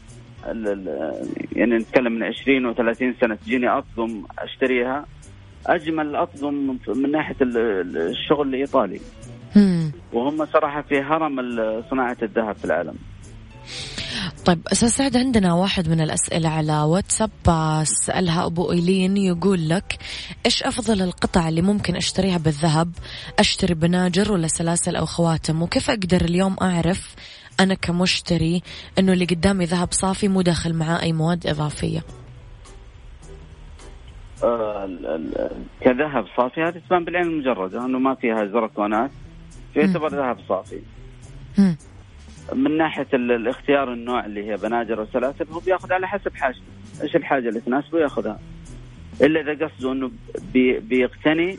[1.52, 5.06] يعني نتكلم من 20 و30 سنة تجيني اطقم أشتريها
[5.68, 6.54] أجمل اطقم
[6.88, 9.00] من ناحية ال- ال- الشغل الإيطالي.
[10.12, 11.36] وهم صراحة في هرم
[11.90, 12.94] صناعة الذهب في العالم
[14.44, 17.30] طيب أستاذ سعد عندنا واحد من الأسئلة على واتساب
[17.84, 19.98] سألها أبو إيلين يقول لك
[20.46, 22.90] إيش أفضل القطع اللي ممكن أشتريها بالذهب؟
[23.38, 27.14] أشتري بناجر ولا سلاسل أو خواتم؟ وكيف أقدر اليوم أعرف
[27.60, 28.62] أنا كمشتري
[28.98, 32.00] إنه اللي قدامي ذهب صافي مو داخل معاه أي مواد إضافية؟
[34.44, 34.88] آه،
[35.80, 36.62] كذهب صافي.
[36.62, 39.10] هذه تبان بالعين المجردة إنه ما فيها زركونات
[39.74, 40.80] فيعتبر ذهب صافي.
[41.58, 41.76] مم.
[42.54, 46.62] من ناحية ال- الاختيار النوع اللي هي بناجر وسلاسل هو بياخذ على حسب حاجته
[47.02, 48.40] إيش الحاجة اللي تناسبه؟ ياخذها.
[49.20, 50.10] إلا إذا قصده إنه
[50.52, 51.58] بي بيقتني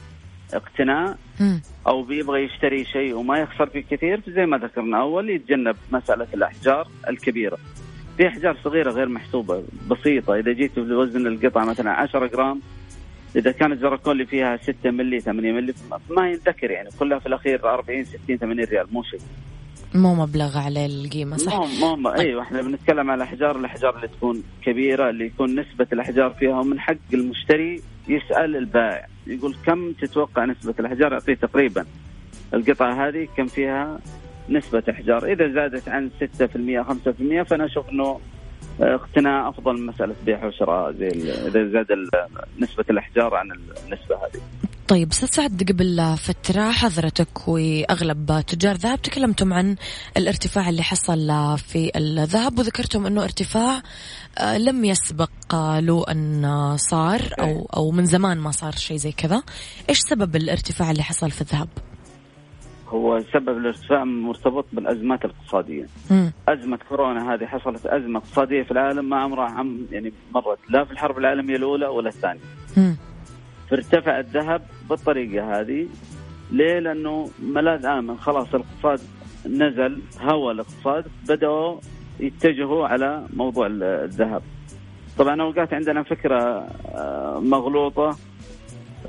[0.54, 1.62] اقتناء مم.
[1.88, 6.88] أو بيبغى يشتري شيء وما يخسر فيه كثير زي ما ذكرنا أول يتجنب مسألة الأحجار
[7.10, 7.58] الكبيرة.
[8.20, 10.36] في أحجار صغيرة غير محسوبة بسيطة.
[10.36, 12.62] إذا جيت بوزن القطعة مثلا 10 جرام
[13.36, 15.74] إذا كانت اللي فيها 6 ملي 8 ملي
[16.10, 16.90] ما ينذكر يعني.
[17.00, 19.20] كلها في الأخير 40 60 80 ريال مو شيء.
[19.94, 24.44] مو مبلغ عليه القيمة صح؟ مو مو أيوه إحنا بنتكلم على الأحجار الأحجار اللي تكون
[24.62, 29.08] كبيرة اللي يكون نسبة الأحجار فيها ومن حق المشتري يسأل البائع.
[29.28, 31.86] يقول كم تتوقع نسبة الأحجار؟ يعطيه تقريبا.
[32.54, 34.00] القطعة هذه كم فيها؟
[34.50, 35.26] نسبة إحجار.
[35.26, 38.20] إذا زادت عن 6% 5% فأنا أشوف إنه
[38.82, 41.08] اقتناء أفضل من مسألة بيع وشراء زي
[41.48, 42.10] إذا زاد ال-
[42.60, 44.42] نسبة الإحجار عن النسبة هذه.
[44.88, 49.76] طيب أستاذ سعد قبل فترة حضرتك وأغلب تجار ذهب تكلمتم عن
[50.18, 53.82] الارتفاع اللي حصل في الذهب وذكرتم إنه ارتفاع
[54.38, 58.98] آه، لم يسبق آه، له أن آه، صار أو أو من زمان ما صار شيء
[58.98, 59.44] زي كذا،
[59.90, 61.68] إيش سبب الارتفاع اللي حصل في الذهب؟
[62.90, 66.32] هو سبب الارتفاع مرتبط بالأزمات الاقتصادية مم.
[66.50, 70.92] أزمة كورونا هذه حصلت أزمة اقتصادية في العالم ما عمرها عم يعني مرت لا في
[70.92, 72.40] الحرب العالمية الأولى ولا الثانية
[72.78, 72.96] مم.
[73.70, 75.88] فارتفع الذهب بالطريقة هذه
[76.52, 79.00] ليه؟ لأنه ملاذ آمن خلاص الاقتصاد
[79.46, 81.80] نزل هوى الاقتصاد بدأوا
[82.20, 84.42] يتجهوا على موضوع ال- الذهب
[85.18, 86.40] طبعا أوقات عندنا فكرة
[86.96, 87.40] آه،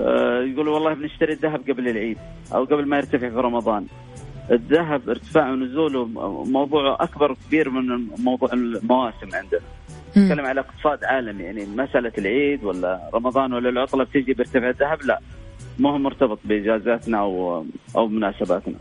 [0.00, 2.18] آه، يقولوا والله بنشتري الذهب قبل العيد
[2.54, 3.86] أو قبل ما يرتفع في رمضان.
[4.50, 6.04] الذهب ارتفاع ونزوله
[6.44, 9.60] موضوع أكبر كبير من موضوع المواسم عندنا.
[10.16, 15.20] نتكلم على اقتصاد عالمي يعني مسألة العيد ولا رمضان ولا العطلة بتجي بيرتفع الذهب؟ لا.
[15.78, 17.64] ما هو مرتبط بإجازاتنا أو
[17.96, 18.78] أو مناسباتنا.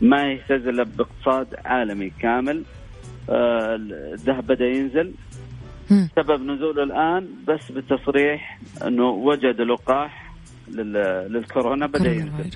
[0.00, 2.62] ما يهتز إلا باقتصاد عالمي كامل.
[3.30, 3.74] آه،
[4.12, 5.12] الذهب بدأ ينزل.
[6.16, 10.27] سبب نزوله الآن بس بالتصريح إنه وجد لقاح
[10.70, 12.50] للكورونا بدأ ينزل.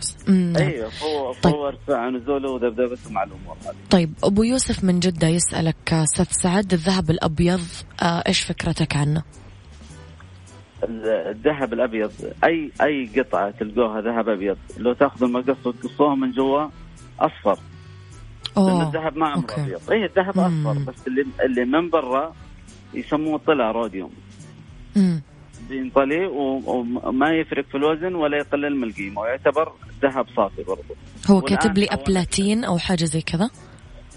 [0.57, 1.55] أيوه هو طيب.
[1.55, 6.27] هو ارتفاع نزوله وذبذبته مع الأمور هذه طيب أبو يوسف من جدة يسألك آه، أستاذ
[6.31, 7.61] سعد الذهب الأبيض
[8.03, 9.23] آه، إيش فكرتك عنه؟
[11.09, 12.13] الذهب الأبيض
[12.45, 16.69] أي أي قطعة تلقوها ذهب أبيض لو تاخذوا المقص وتقصوها من جوا
[17.21, 17.59] أصفر
[18.57, 19.55] لأن أوه الذهب ما عمره.
[19.59, 20.67] أبيض اي الذهب مم.
[20.67, 22.35] أصفر بس اللي اللي من برا
[22.95, 24.11] يسموه طلع روديوم
[24.97, 25.23] مم.
[25.77, 26.63] بينطلي و-
[27.05, 30.95] وما يفرق في الوزن ولا يقلل من القيمة ويعتبر ذهب صافي برضه
[31.31, 33.51] هو كاتب لي أبلاتين أو حاجة زي كذا؟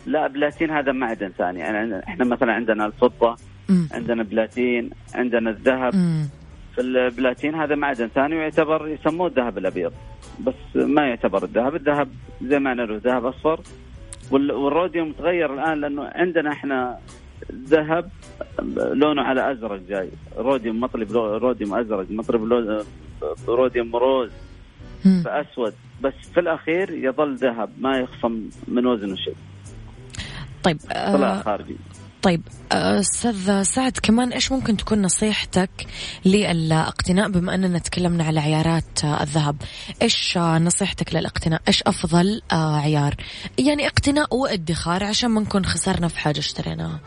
[0.06, 3.36] لا بلاتين هذا معدن ثاني يعني إحنا مثلا عندنا الفضة
[3.70, 3.90] مم.
[3.94, 6.30] عندنا بلاتين عندنا الذهب مم.
[6.76, 9.92] في البلاتين هذا معدن ثاني ويعتبر يسموه الذهب الأبيض
[10.40, 12.08] بس ما يعتبر الذهب الذهب
[12.42, 13.60] زي ما نعرف ذهب أصفر
[14.32, 16.98] وال- والروديوم تغير الآن لأنه عندنا إحنا
[17.52, 18.10] ذهب
[18.76, 20.10] لونه على أزرق جاي.
[20.38, 22.84] روديوم مطلب روديوم أزرق مطلب
[23.48, 24.30] روديوم روز.
[25.26, 25.74] فأسود.
[26.02, 29.36] بس في الأخير يظل ذهب ما يخصم من وزنه شيء
[30.64, 31.76] طيب طلع آه خارجي.
[32.22, 32.42] طيب
[32.72, 35.70] آه، أستاذ سعد كمان إيش ممكن تكون نصيحتك
[36.26, 39.56] للاقتناء؟ بما أننا تكلمنا على عيارات آه، الذهب
[40.02, 43.16] إيش نصيحتك للاقتناء؟ إيش أفضل عيار؟
[43.60, 47.00] يعني اقتناء وادخار عشان ما نكون خسرنا في حاجة اشتريناها.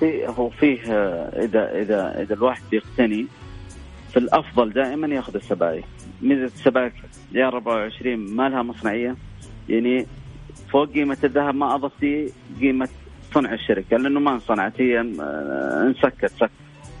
[0.00, 3.26] في هو فيه آه، إذا إذا إذا الواحد بيقتني
[4.10, 5.84] في الأفضل دائما يأخذ السبائك
[6.22, 6.92] ميزة السبائك
[7.32, 9.16] يا 24 ما لها مصنعية
[9.68, 10.06] يعني
[10.68, 12.88] فوق قيمة الذهب ما أضفتي قيمة
[13.34, 16.50] صنع الشركة لأنه ما انصنعت هي آه، انسكت سك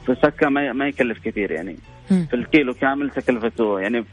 [0.06, 1.76] فسكة ما ما يكلف كثير يعني.
[2.08, 4.04] في الكيلو كامل تكلفته يعني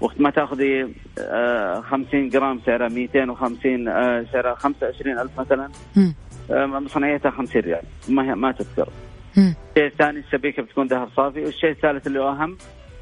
[0.00, 6.02] وقت ما تأخذي آه، 50 جرام سعرها 250 آه، سعرها 25 ألف مثلا مم.
[6.04, 7.82] آه، مصنعيتها 50 ريال.
[8.08, 8.88] ما هي ما تذكر.
[9.36, 9.54] مم.
[9.76, 12.56] الشيء الثاني السبيكه بتكون ذهب صافي والشيء الثالث اللي هو أهم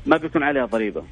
[0.07, 1.03] ما بيكون عليها ضريبة.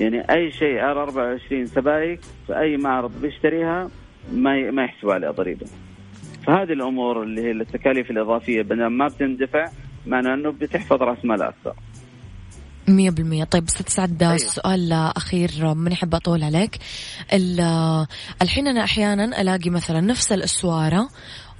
[0.00, 3.90] يعني أي شيء عيار 24 سبايك في اي معرض بيشتريها
[4.32, 5.66] ما ي- ما يحسبوا عليها ضريبة.
[6.46, 9.64] فهذه الأمور اللي هي التكاليف الإضافية بدل ما بتندفع
[10.06, 11.74] معناه إنه بتحفظ رأس مال أكثر.
[12.88, 13.44] مية بالمية.
[13.44, 14.36] طيب أستاذ سعد أيوة.
[14.36, 16.78] سؤال أخير من أحب أطول عليك.
[17.32, 18.06] ال-
[18.42, 21.08] الحين أنا أحيانا ألاقي مثلا نفس الأسوارة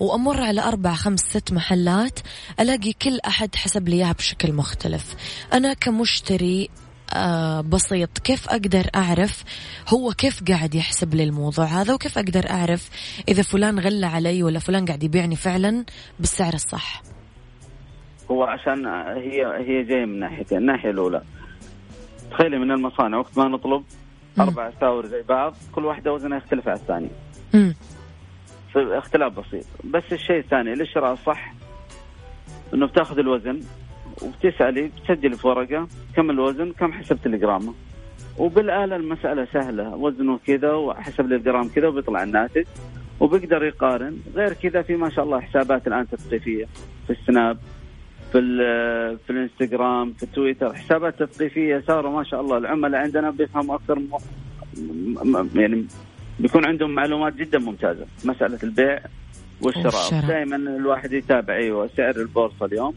[0.00, 2.20] وأمر على أربع خمس ست محلات
[2.60, 5.14] ألاقي كل أحد حسب لي إياها بشكل مختلف.
[5.52, 6.68] أنا كمشتري
[7.14, 8.18] آه بسيط.
[8.18, 9.44] كيف أقدر أعرف
[9.88, 12.90] هو كيف قاعد يحسب لي الموضوع هذا؟ وكيف أقدر أعرف
[13.28, 15.84] إذا فلان غلى علي ولا فلان قاعد يبيعني فعلا
[16.18, 17.02] بالسعر الصح؟
[18.30, 21.22] هو عشان هي هي جاية من ناحيتين، الناحية الأولى.
[22.30, 23.84] تخيلي من المصانع وقت ما نطلب.
[24.40, 27.10] أربع اساور زي بعض كل واحدة وزنها يختلف عن الثانية.
[28.76, 29.64] اختلاف بسيط.
[29.84, 31.54] بس الشيء الثاني الشراء الصح
[32.74, 33.60] إنه بتاخذ الوزن
[34.22, 37.74] وبتسألي بتسجلي في ورقة كم الوزن كم حسبت الجرام.
[38.38, 42.64] وبالآلة المسألة سهلة وزنه كذا وحسب الجرام كذا وبيطلع الناتج.
[43.20, 44.16] وبيقدر يقارن.
[44.34, 46.66] غير كذا في ما شاء الله حسابات الآن تثقيفية.
[47.06, 47.58] في السناب
[48.32, 48.40] في
[49.26, 54.02] في الإنستغرام في التويتر حسابات تثقيفية صاروا ما شاء الله العملاء عندنا بيفهموا أكثر.
[55.54, 55.86] يعني
[56.40, 58.06] بيكون عندهم معلومات جدا ممتازة.
[58.24, 59.00] مسألة البيع
[59.60, 60.26] والشراء.
[60.28, 62.94] دائما الواحد يتابع أيوه سعر البورصة اليوم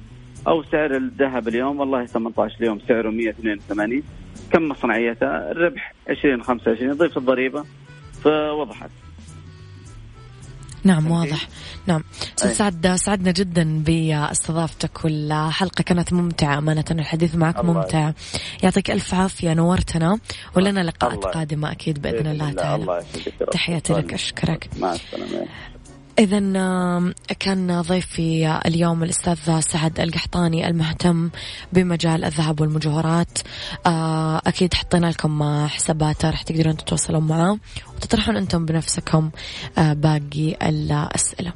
[0.47, 1.79] أو سعر الذهب اليوم.
[1.79, 4.03] والله 18 اليوم سعره 182
[4.51, 7.65] كم مصنعيته؟ الربح 20 25 ضيف الضريبة
[8.23, 8.89] فوضحت.
[10.83, 11.47] نعم فهمتي؟ واضح.
[11.87, 12.03] نعم.
[12.43, 12.53] أي.
[12.53, 18.11] سعد سعدنا جدا باستضافتك والحلقة كانت ممتعة أمانة الحديث معك ممتع.
[18.63, 20.19] يعطيك ألف عافية نورتنا
[20.55, 21.31] ولنا لقاءات الله.
[21.31, 22.81] قادمة أكيد بإذن الله تعالى.
[22.81, 23.03] الله
[23.41, 23.49] رب.
[23.49, 24.69] تحياتي لك أشكرك.
[24.79, 25.45] مع السلامة.
[26.19, 26.39] إذا
[27.39, 31.29] كان ضيفي اليوم الأستاذ سعد القحطاني المهتم
[31.73, 33.37] بمجال الذهب والمجوهرات.
[33.85, 37.57] آه، أكيد حطينا لكم حساباته راح تقدرون تتواصلون معاه
[37.95, 39.29] وتطرحون أنتم بنفسكم
[39.77, 41.53] آه، باقي الأسئلة.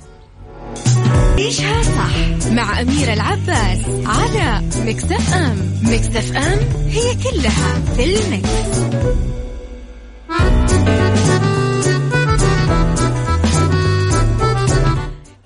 [1.37, 5.73] عيشها صح مع أميرة العباس على مكتف أم.
[5.83, 6.59] مكتف أم
[6.89, 8.79] هي كلها في ال mix.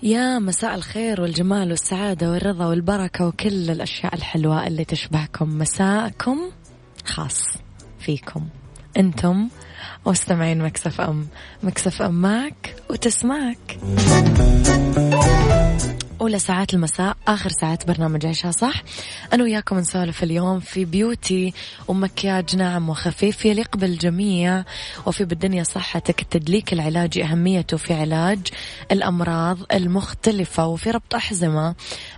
[0.04, 5.58] يا مساء الخير والجمال والسعادة والرضا والبركة وكل الأشياء الحلوة اللي تشبهكم.
[5.58, 6.38] مساءكم
[7.06, 7.44] خاص
[8.00, 8.48] فيكم.
[8.98, 9.50] أنتم
[10.08, 11.28] مستمعين Mix FM.
[11.64, 13.80] Mix FM معك وتسمعك
[16.22, 18.84] أولى ساعات المساء آخر ساعات برنامج عيشها صح؟
[19.34, 21.54] أنا وياكم نسولف اليوم في بيوتي
[21.88, 24.64] ومكياج ناعم وخفيف يليق بالجميع
[25.06, 28.40] وفي بالدنيا صحتك التدليك العلاجي أهميته في علاج
[28.92, 31.76] الأمراض المختلفة وفي ربط أحزمة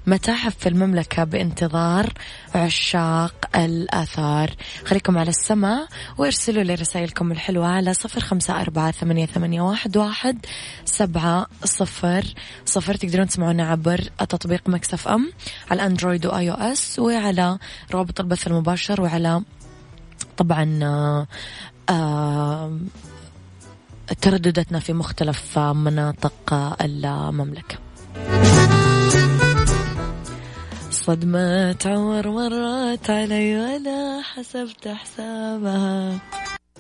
[0.08, 2.14] متاحف في المملكة بانتظار
[2.56, 4.52] عشاق الآثار.
[4.86, 5.88] خليكم على السماء
[6.18, 10.46] وارسلوا لي رسائلكم الحلوة على صفر خمسة أربعة ثمانية, واحد
[10.86, 12.26] سبعة صفر
[12.66, 12.96] صفر.
[12.96, 13.89] تقدرون تسمعونا عبر
[14.30, 15.32] تطبيق Mix FM
[15.72, 17.58] على أندرويد و iOS وعلى
[17.92, 19.42] روابط البث المباشر وعلى
[20.38, 21.28] طبعا آه،
[21.90, 22.80] آه،
[24.22, 27.78] تردداتنا في مختلف مناطق المملكة.
[30.92, 36.20] صدمة عمر مرت علي ولا حسبت حسابها.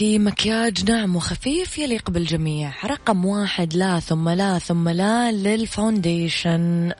[0.00, 6.92] حبيباتي مكياج ناعم وخفيف يليق بالجميع رقم واحد لا ثم لا ثم لا لل foundation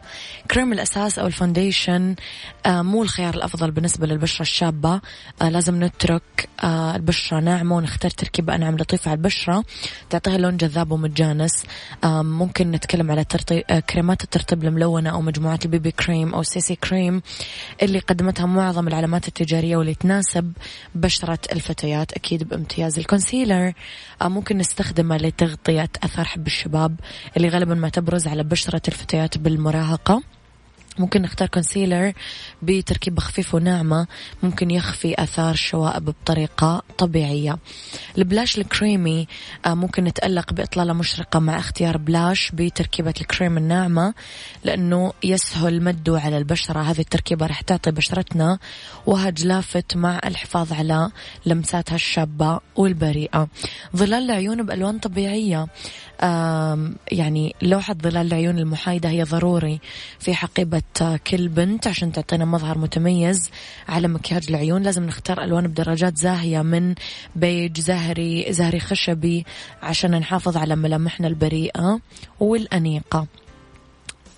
[0.51, 2.15] كريم الأساس أو ال foundation
[2.67, 5.01] آه مو الخيار الأفضل بالنسبة للبشرة الشابة.
[5.43, 9.65] آه لازم نترك آه البشرة ناعمة ونختار تركيبة أنعم لطيفة على البشرة.
[10.11, 11.65] تعطيها لون جذاب ومتجانس.
[12.05, 16.77] ممكن نتكلم على ترطيب آه كريمات الترطيب الملونة أو مجموعات ال BB cream أو CC
[16.77, 17.23] cream
[17.83, 20.53] اللي قدمتها معظم العلامات التجارية واللي تناسب
[20.95, 22.13] بشرة الفتيات.
[22.13, 23.73] أكيد بامتياز ال concealer.
[24.23, 27.01] آه، ممكن نستخدمه لتغطية أثار حب الشباب
[27.37, 30.23] اللي غالبا ما تبرز على بشرة الفتيات بالمراهقة.
[30.99, 32.13] ممكن نختار concealer
[32.63, 34.07] بتركيبة خفيفة وناعمة
[34.43, 37.59] ممكن يخفي آثار الشوائب بطريقة طبيعية.
[38.19, 39.27] ال blush الكريمي
[39.67, 44.15] آه، ممكن نتألق بإطلالة مشرقة مع اختيار blush بتركيبة الكريم الناعمة
[44.65, 46.81] لأنه يسهل مده على البشرة.
[46.81, 48.59] هذه التركيبة رح تعطي بشرتنا
[49.07, 51.11] وهج لافت مع الحفاظ على
[51.47, 53.49] لمساتها الشابة والبريئة.
[53.97, 55.67] ظلال العيون بألوان طبيعية.
[57.13, 59.81] يعني لوحة ظلال العيون المحايدة هي ضروري
[60.19, 60.83] في حقيبة
[61.27, 63.51] كل بنت عشان تعطينا مظهر متميز
[63.89, 64.83] على مكياج العيون.
[64.83, 66.95] لازم نختار ألوان بدرجات زاهية من
[67.37, 69.47] بيج زهري زهري خشبي
[69.83, 72.01] عشان نحافظ على ملامحنا البريئة
[72.41, 73.27] والأنيقة.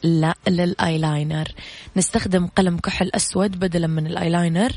[0.03, 1.48] لا للايلاينر
[1.96, 4.72] نستخدم قلم كحل أسود بدلا من الايلاينر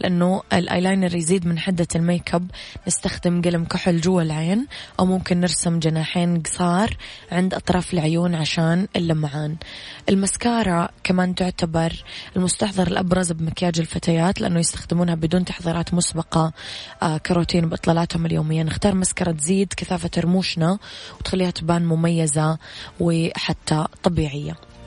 [0.00, 2.50] لأنه الايلاينر يزيد من حدة الميك أب.
[2.86, 4.66] نستخدم قلم كحل جوا العين
[5.00, 6.96] أو ممكن نرسم جناحين قصار
[7.32, 9.56] عند أطراف العيون عشان اللمعان.
[10.08, 12.04] المسكارا كمان تعتبر
[12.36, 16.52] المستحضر الأبرز بمكياج الفتيات لأنه يستخدمونها بدون تحضيرات مسبقة
[17.02, 18.62] آه كروتين بإطلالاتهم اليومية.
[18.62, 20.78] نختار مسكارا تزيد كثافة رموشنا
[21.20, 22.58] وتخليها تبان مميزة
[23.00, 24.69] وحتى طبيعية.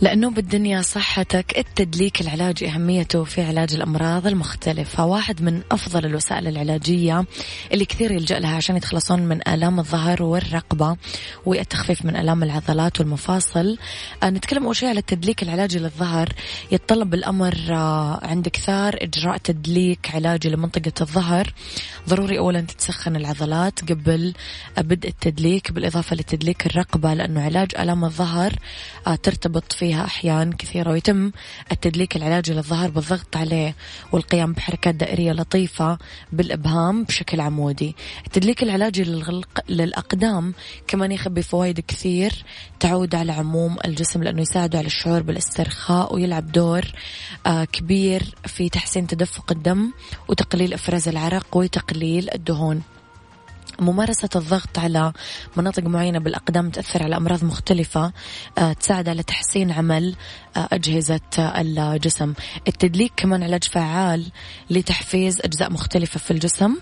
[0.00, 5.04] لا لأنه بالدنيا صحتك التدليك العلاجي أهميته في علاج الأمراض المختلفة.
[5.04, 7.24] واحد من أفضل الوسائل العلاجية
[7.72, 10.96] اللي كثير يلجأ لها عشان يتخلصون من آلام الظهر والرقبة
[11.46, 13.78] والتخفيف من آلام العضلات والمفاصل.
[14.22, 16.28] آه، نتكلم أول شيء على التدليك العلاجي للظهر.
[16.72, 21.52] يتطلب الأمر آه، عند كثار إجراء تدليك علاجي لمنطقة الظهر.
[22.08, 24.34] ضروري أولا تتسخن العضلات قبل
[24.78, 28.52] بدء التدليك بالإضافة لتدليك الرقبة لأنه علاج آلام الظهر
[29.06, 31.30] آه، ترتبط فيها أحيان كثيرة ويتم
[31.72, 33.74] التدليك العلاجي للظهر بالضغط عليه
[34.12, 35.98] والقيام بحركات دائرية لطيفة
[36.32, 37.96] بالإبهام بشكل عمودي.
[38.26, 40.54] التدليك العلاجي للغلق للأقدام
[40.86, 42.44] كمان يخبي فوائد كثير
[42.80, 46.84] تعود على عموم الجسم لأنه يساعده على الشعور بالاسترخاء ويلعب دور
[47.46, 49.92] آه، كبير في تحسين تدفق الدم
[50.28, 52.82] وتقليل إفراز العرق وتقليل الدهون.
[53.80, 55.12] ممارسة الضغط على
[55.56, 58.12] مناطق معينة بالأقدام تأثر على أمراض مختلفة
[58.58, 60.16] آه، تساعد على تحسين عمل
[60.56, 62.34] أجهزة الجسم.
[62.68, 64.26] التدليك كمان علاج فعال
[64.70, 66.76] لتحفيز أجزاء مختلفة في الجسم.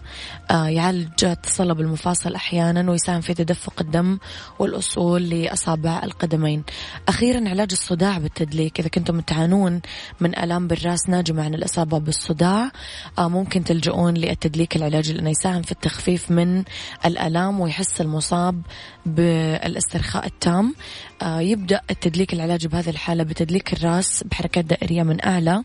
[0.51, 4.19] آه، يعالج تصلب المفاصل أحيانا ويساهم في تدفق الدم
[4.59, 6.65] والأصول لأصابع القدمين.
[7.09, 8.81] أخيرا علاج الصداع بالتدليك.
[8.81, 9.81] إذا كنتم تعانون
[10.21, 12.71] من ألام بالرأس ناجمة عن الإصابة بالصداع
[13.19, 16.65] ممكن تلجؤون للتدليك العلاجي لأنه يساهم في التخفيف من
[17.05, 18.63] الألام ويحس المصاب
[19.07, 20.75] بالأسترخاء التام.
[21.23, 25.63] آه، يبدأ التدليك العلاجي بهذه الحالة بتدليك الرأس بحركات دائرية من أعلى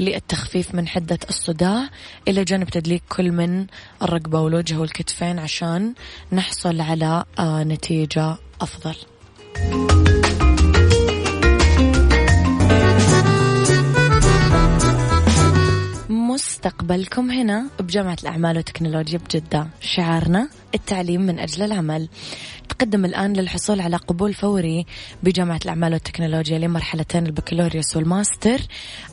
[0.00, 1.88] للتخفيف من حدة الصداع
[2.28, 3.66] إلى جانب تدليك كل من
[4.02, 5.94] الرقبة والوجه والكتفين عشان
[6.32, 8.94] نحصل على آه، نتيجة أفضل.
[16.10, 22.08] مستقبلكم هنا بجامعة الأعمال والتكنولوجيا بجدة شعارنا التعليم من أجل العمل
[22.78, 24.86] تقدم الآن للحصول على قبول فوري
[25.22, 28.60] بجامعة الأعمال والتكنولوجيا لمرحلتين البكالوريوس والماستر.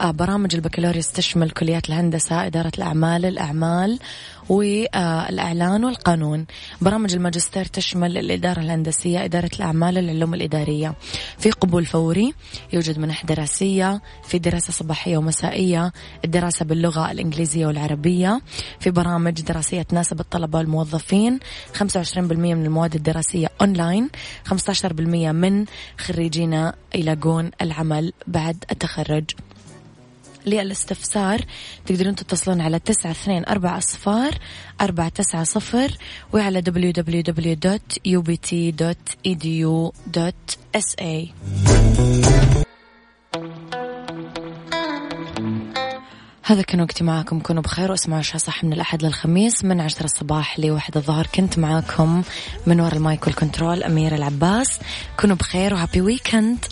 [0.02, 4.00] آه، برامج البكالوريوس تشمل كليات الهندسة إدارة الأعمال الأعمال
[4.50, 6.46] والإعلان والقانون.
[6.82, 10.96] برامج الماجستير تشمل الإدارة الهندسية إدارة الأعمال العلوم الإدارية.
[11.38, 12.34] في قبول فوري
[12.74, 15.94] يوجد منح دراسية في دراسة صباحية ومسائية
[16.26, 18.42] الدراسة باللغة الإنجليزية والعربية
[18.80, 21.40] في برامج دراسية تناسب الطلبة والموظفين.
[21.74, 24.10] 25% من المواد الدراسية أونلاين
[24.46, 25.66] 15% من
[25.98, 29.24] خريجينا يلاقون العمل بعد التخرج.
[30.48, 31.42] للاستفسار
[31.86, 34.38] تقدرون تتصلون على تسعة اثنين أربعة أصفار
[34.82, 35.98] أربعة تسعة صفر
[36.34, 37.86] وعلى www.ubt.edu.sa
[46.48, 47.40] هذا كان وقتي معاكم.
[47.40, 51.28] كونوا بخير واسمعوا عيشها صح من الأحد للخميس من عشرة الصباح لواحد الظهر.
[51.36, 52.24] كنت معاكم
[52.66, 54.80] من وراء المايك وال control أميرة العباس.
[55.20, 56.66] كونوا بخير و happy weekend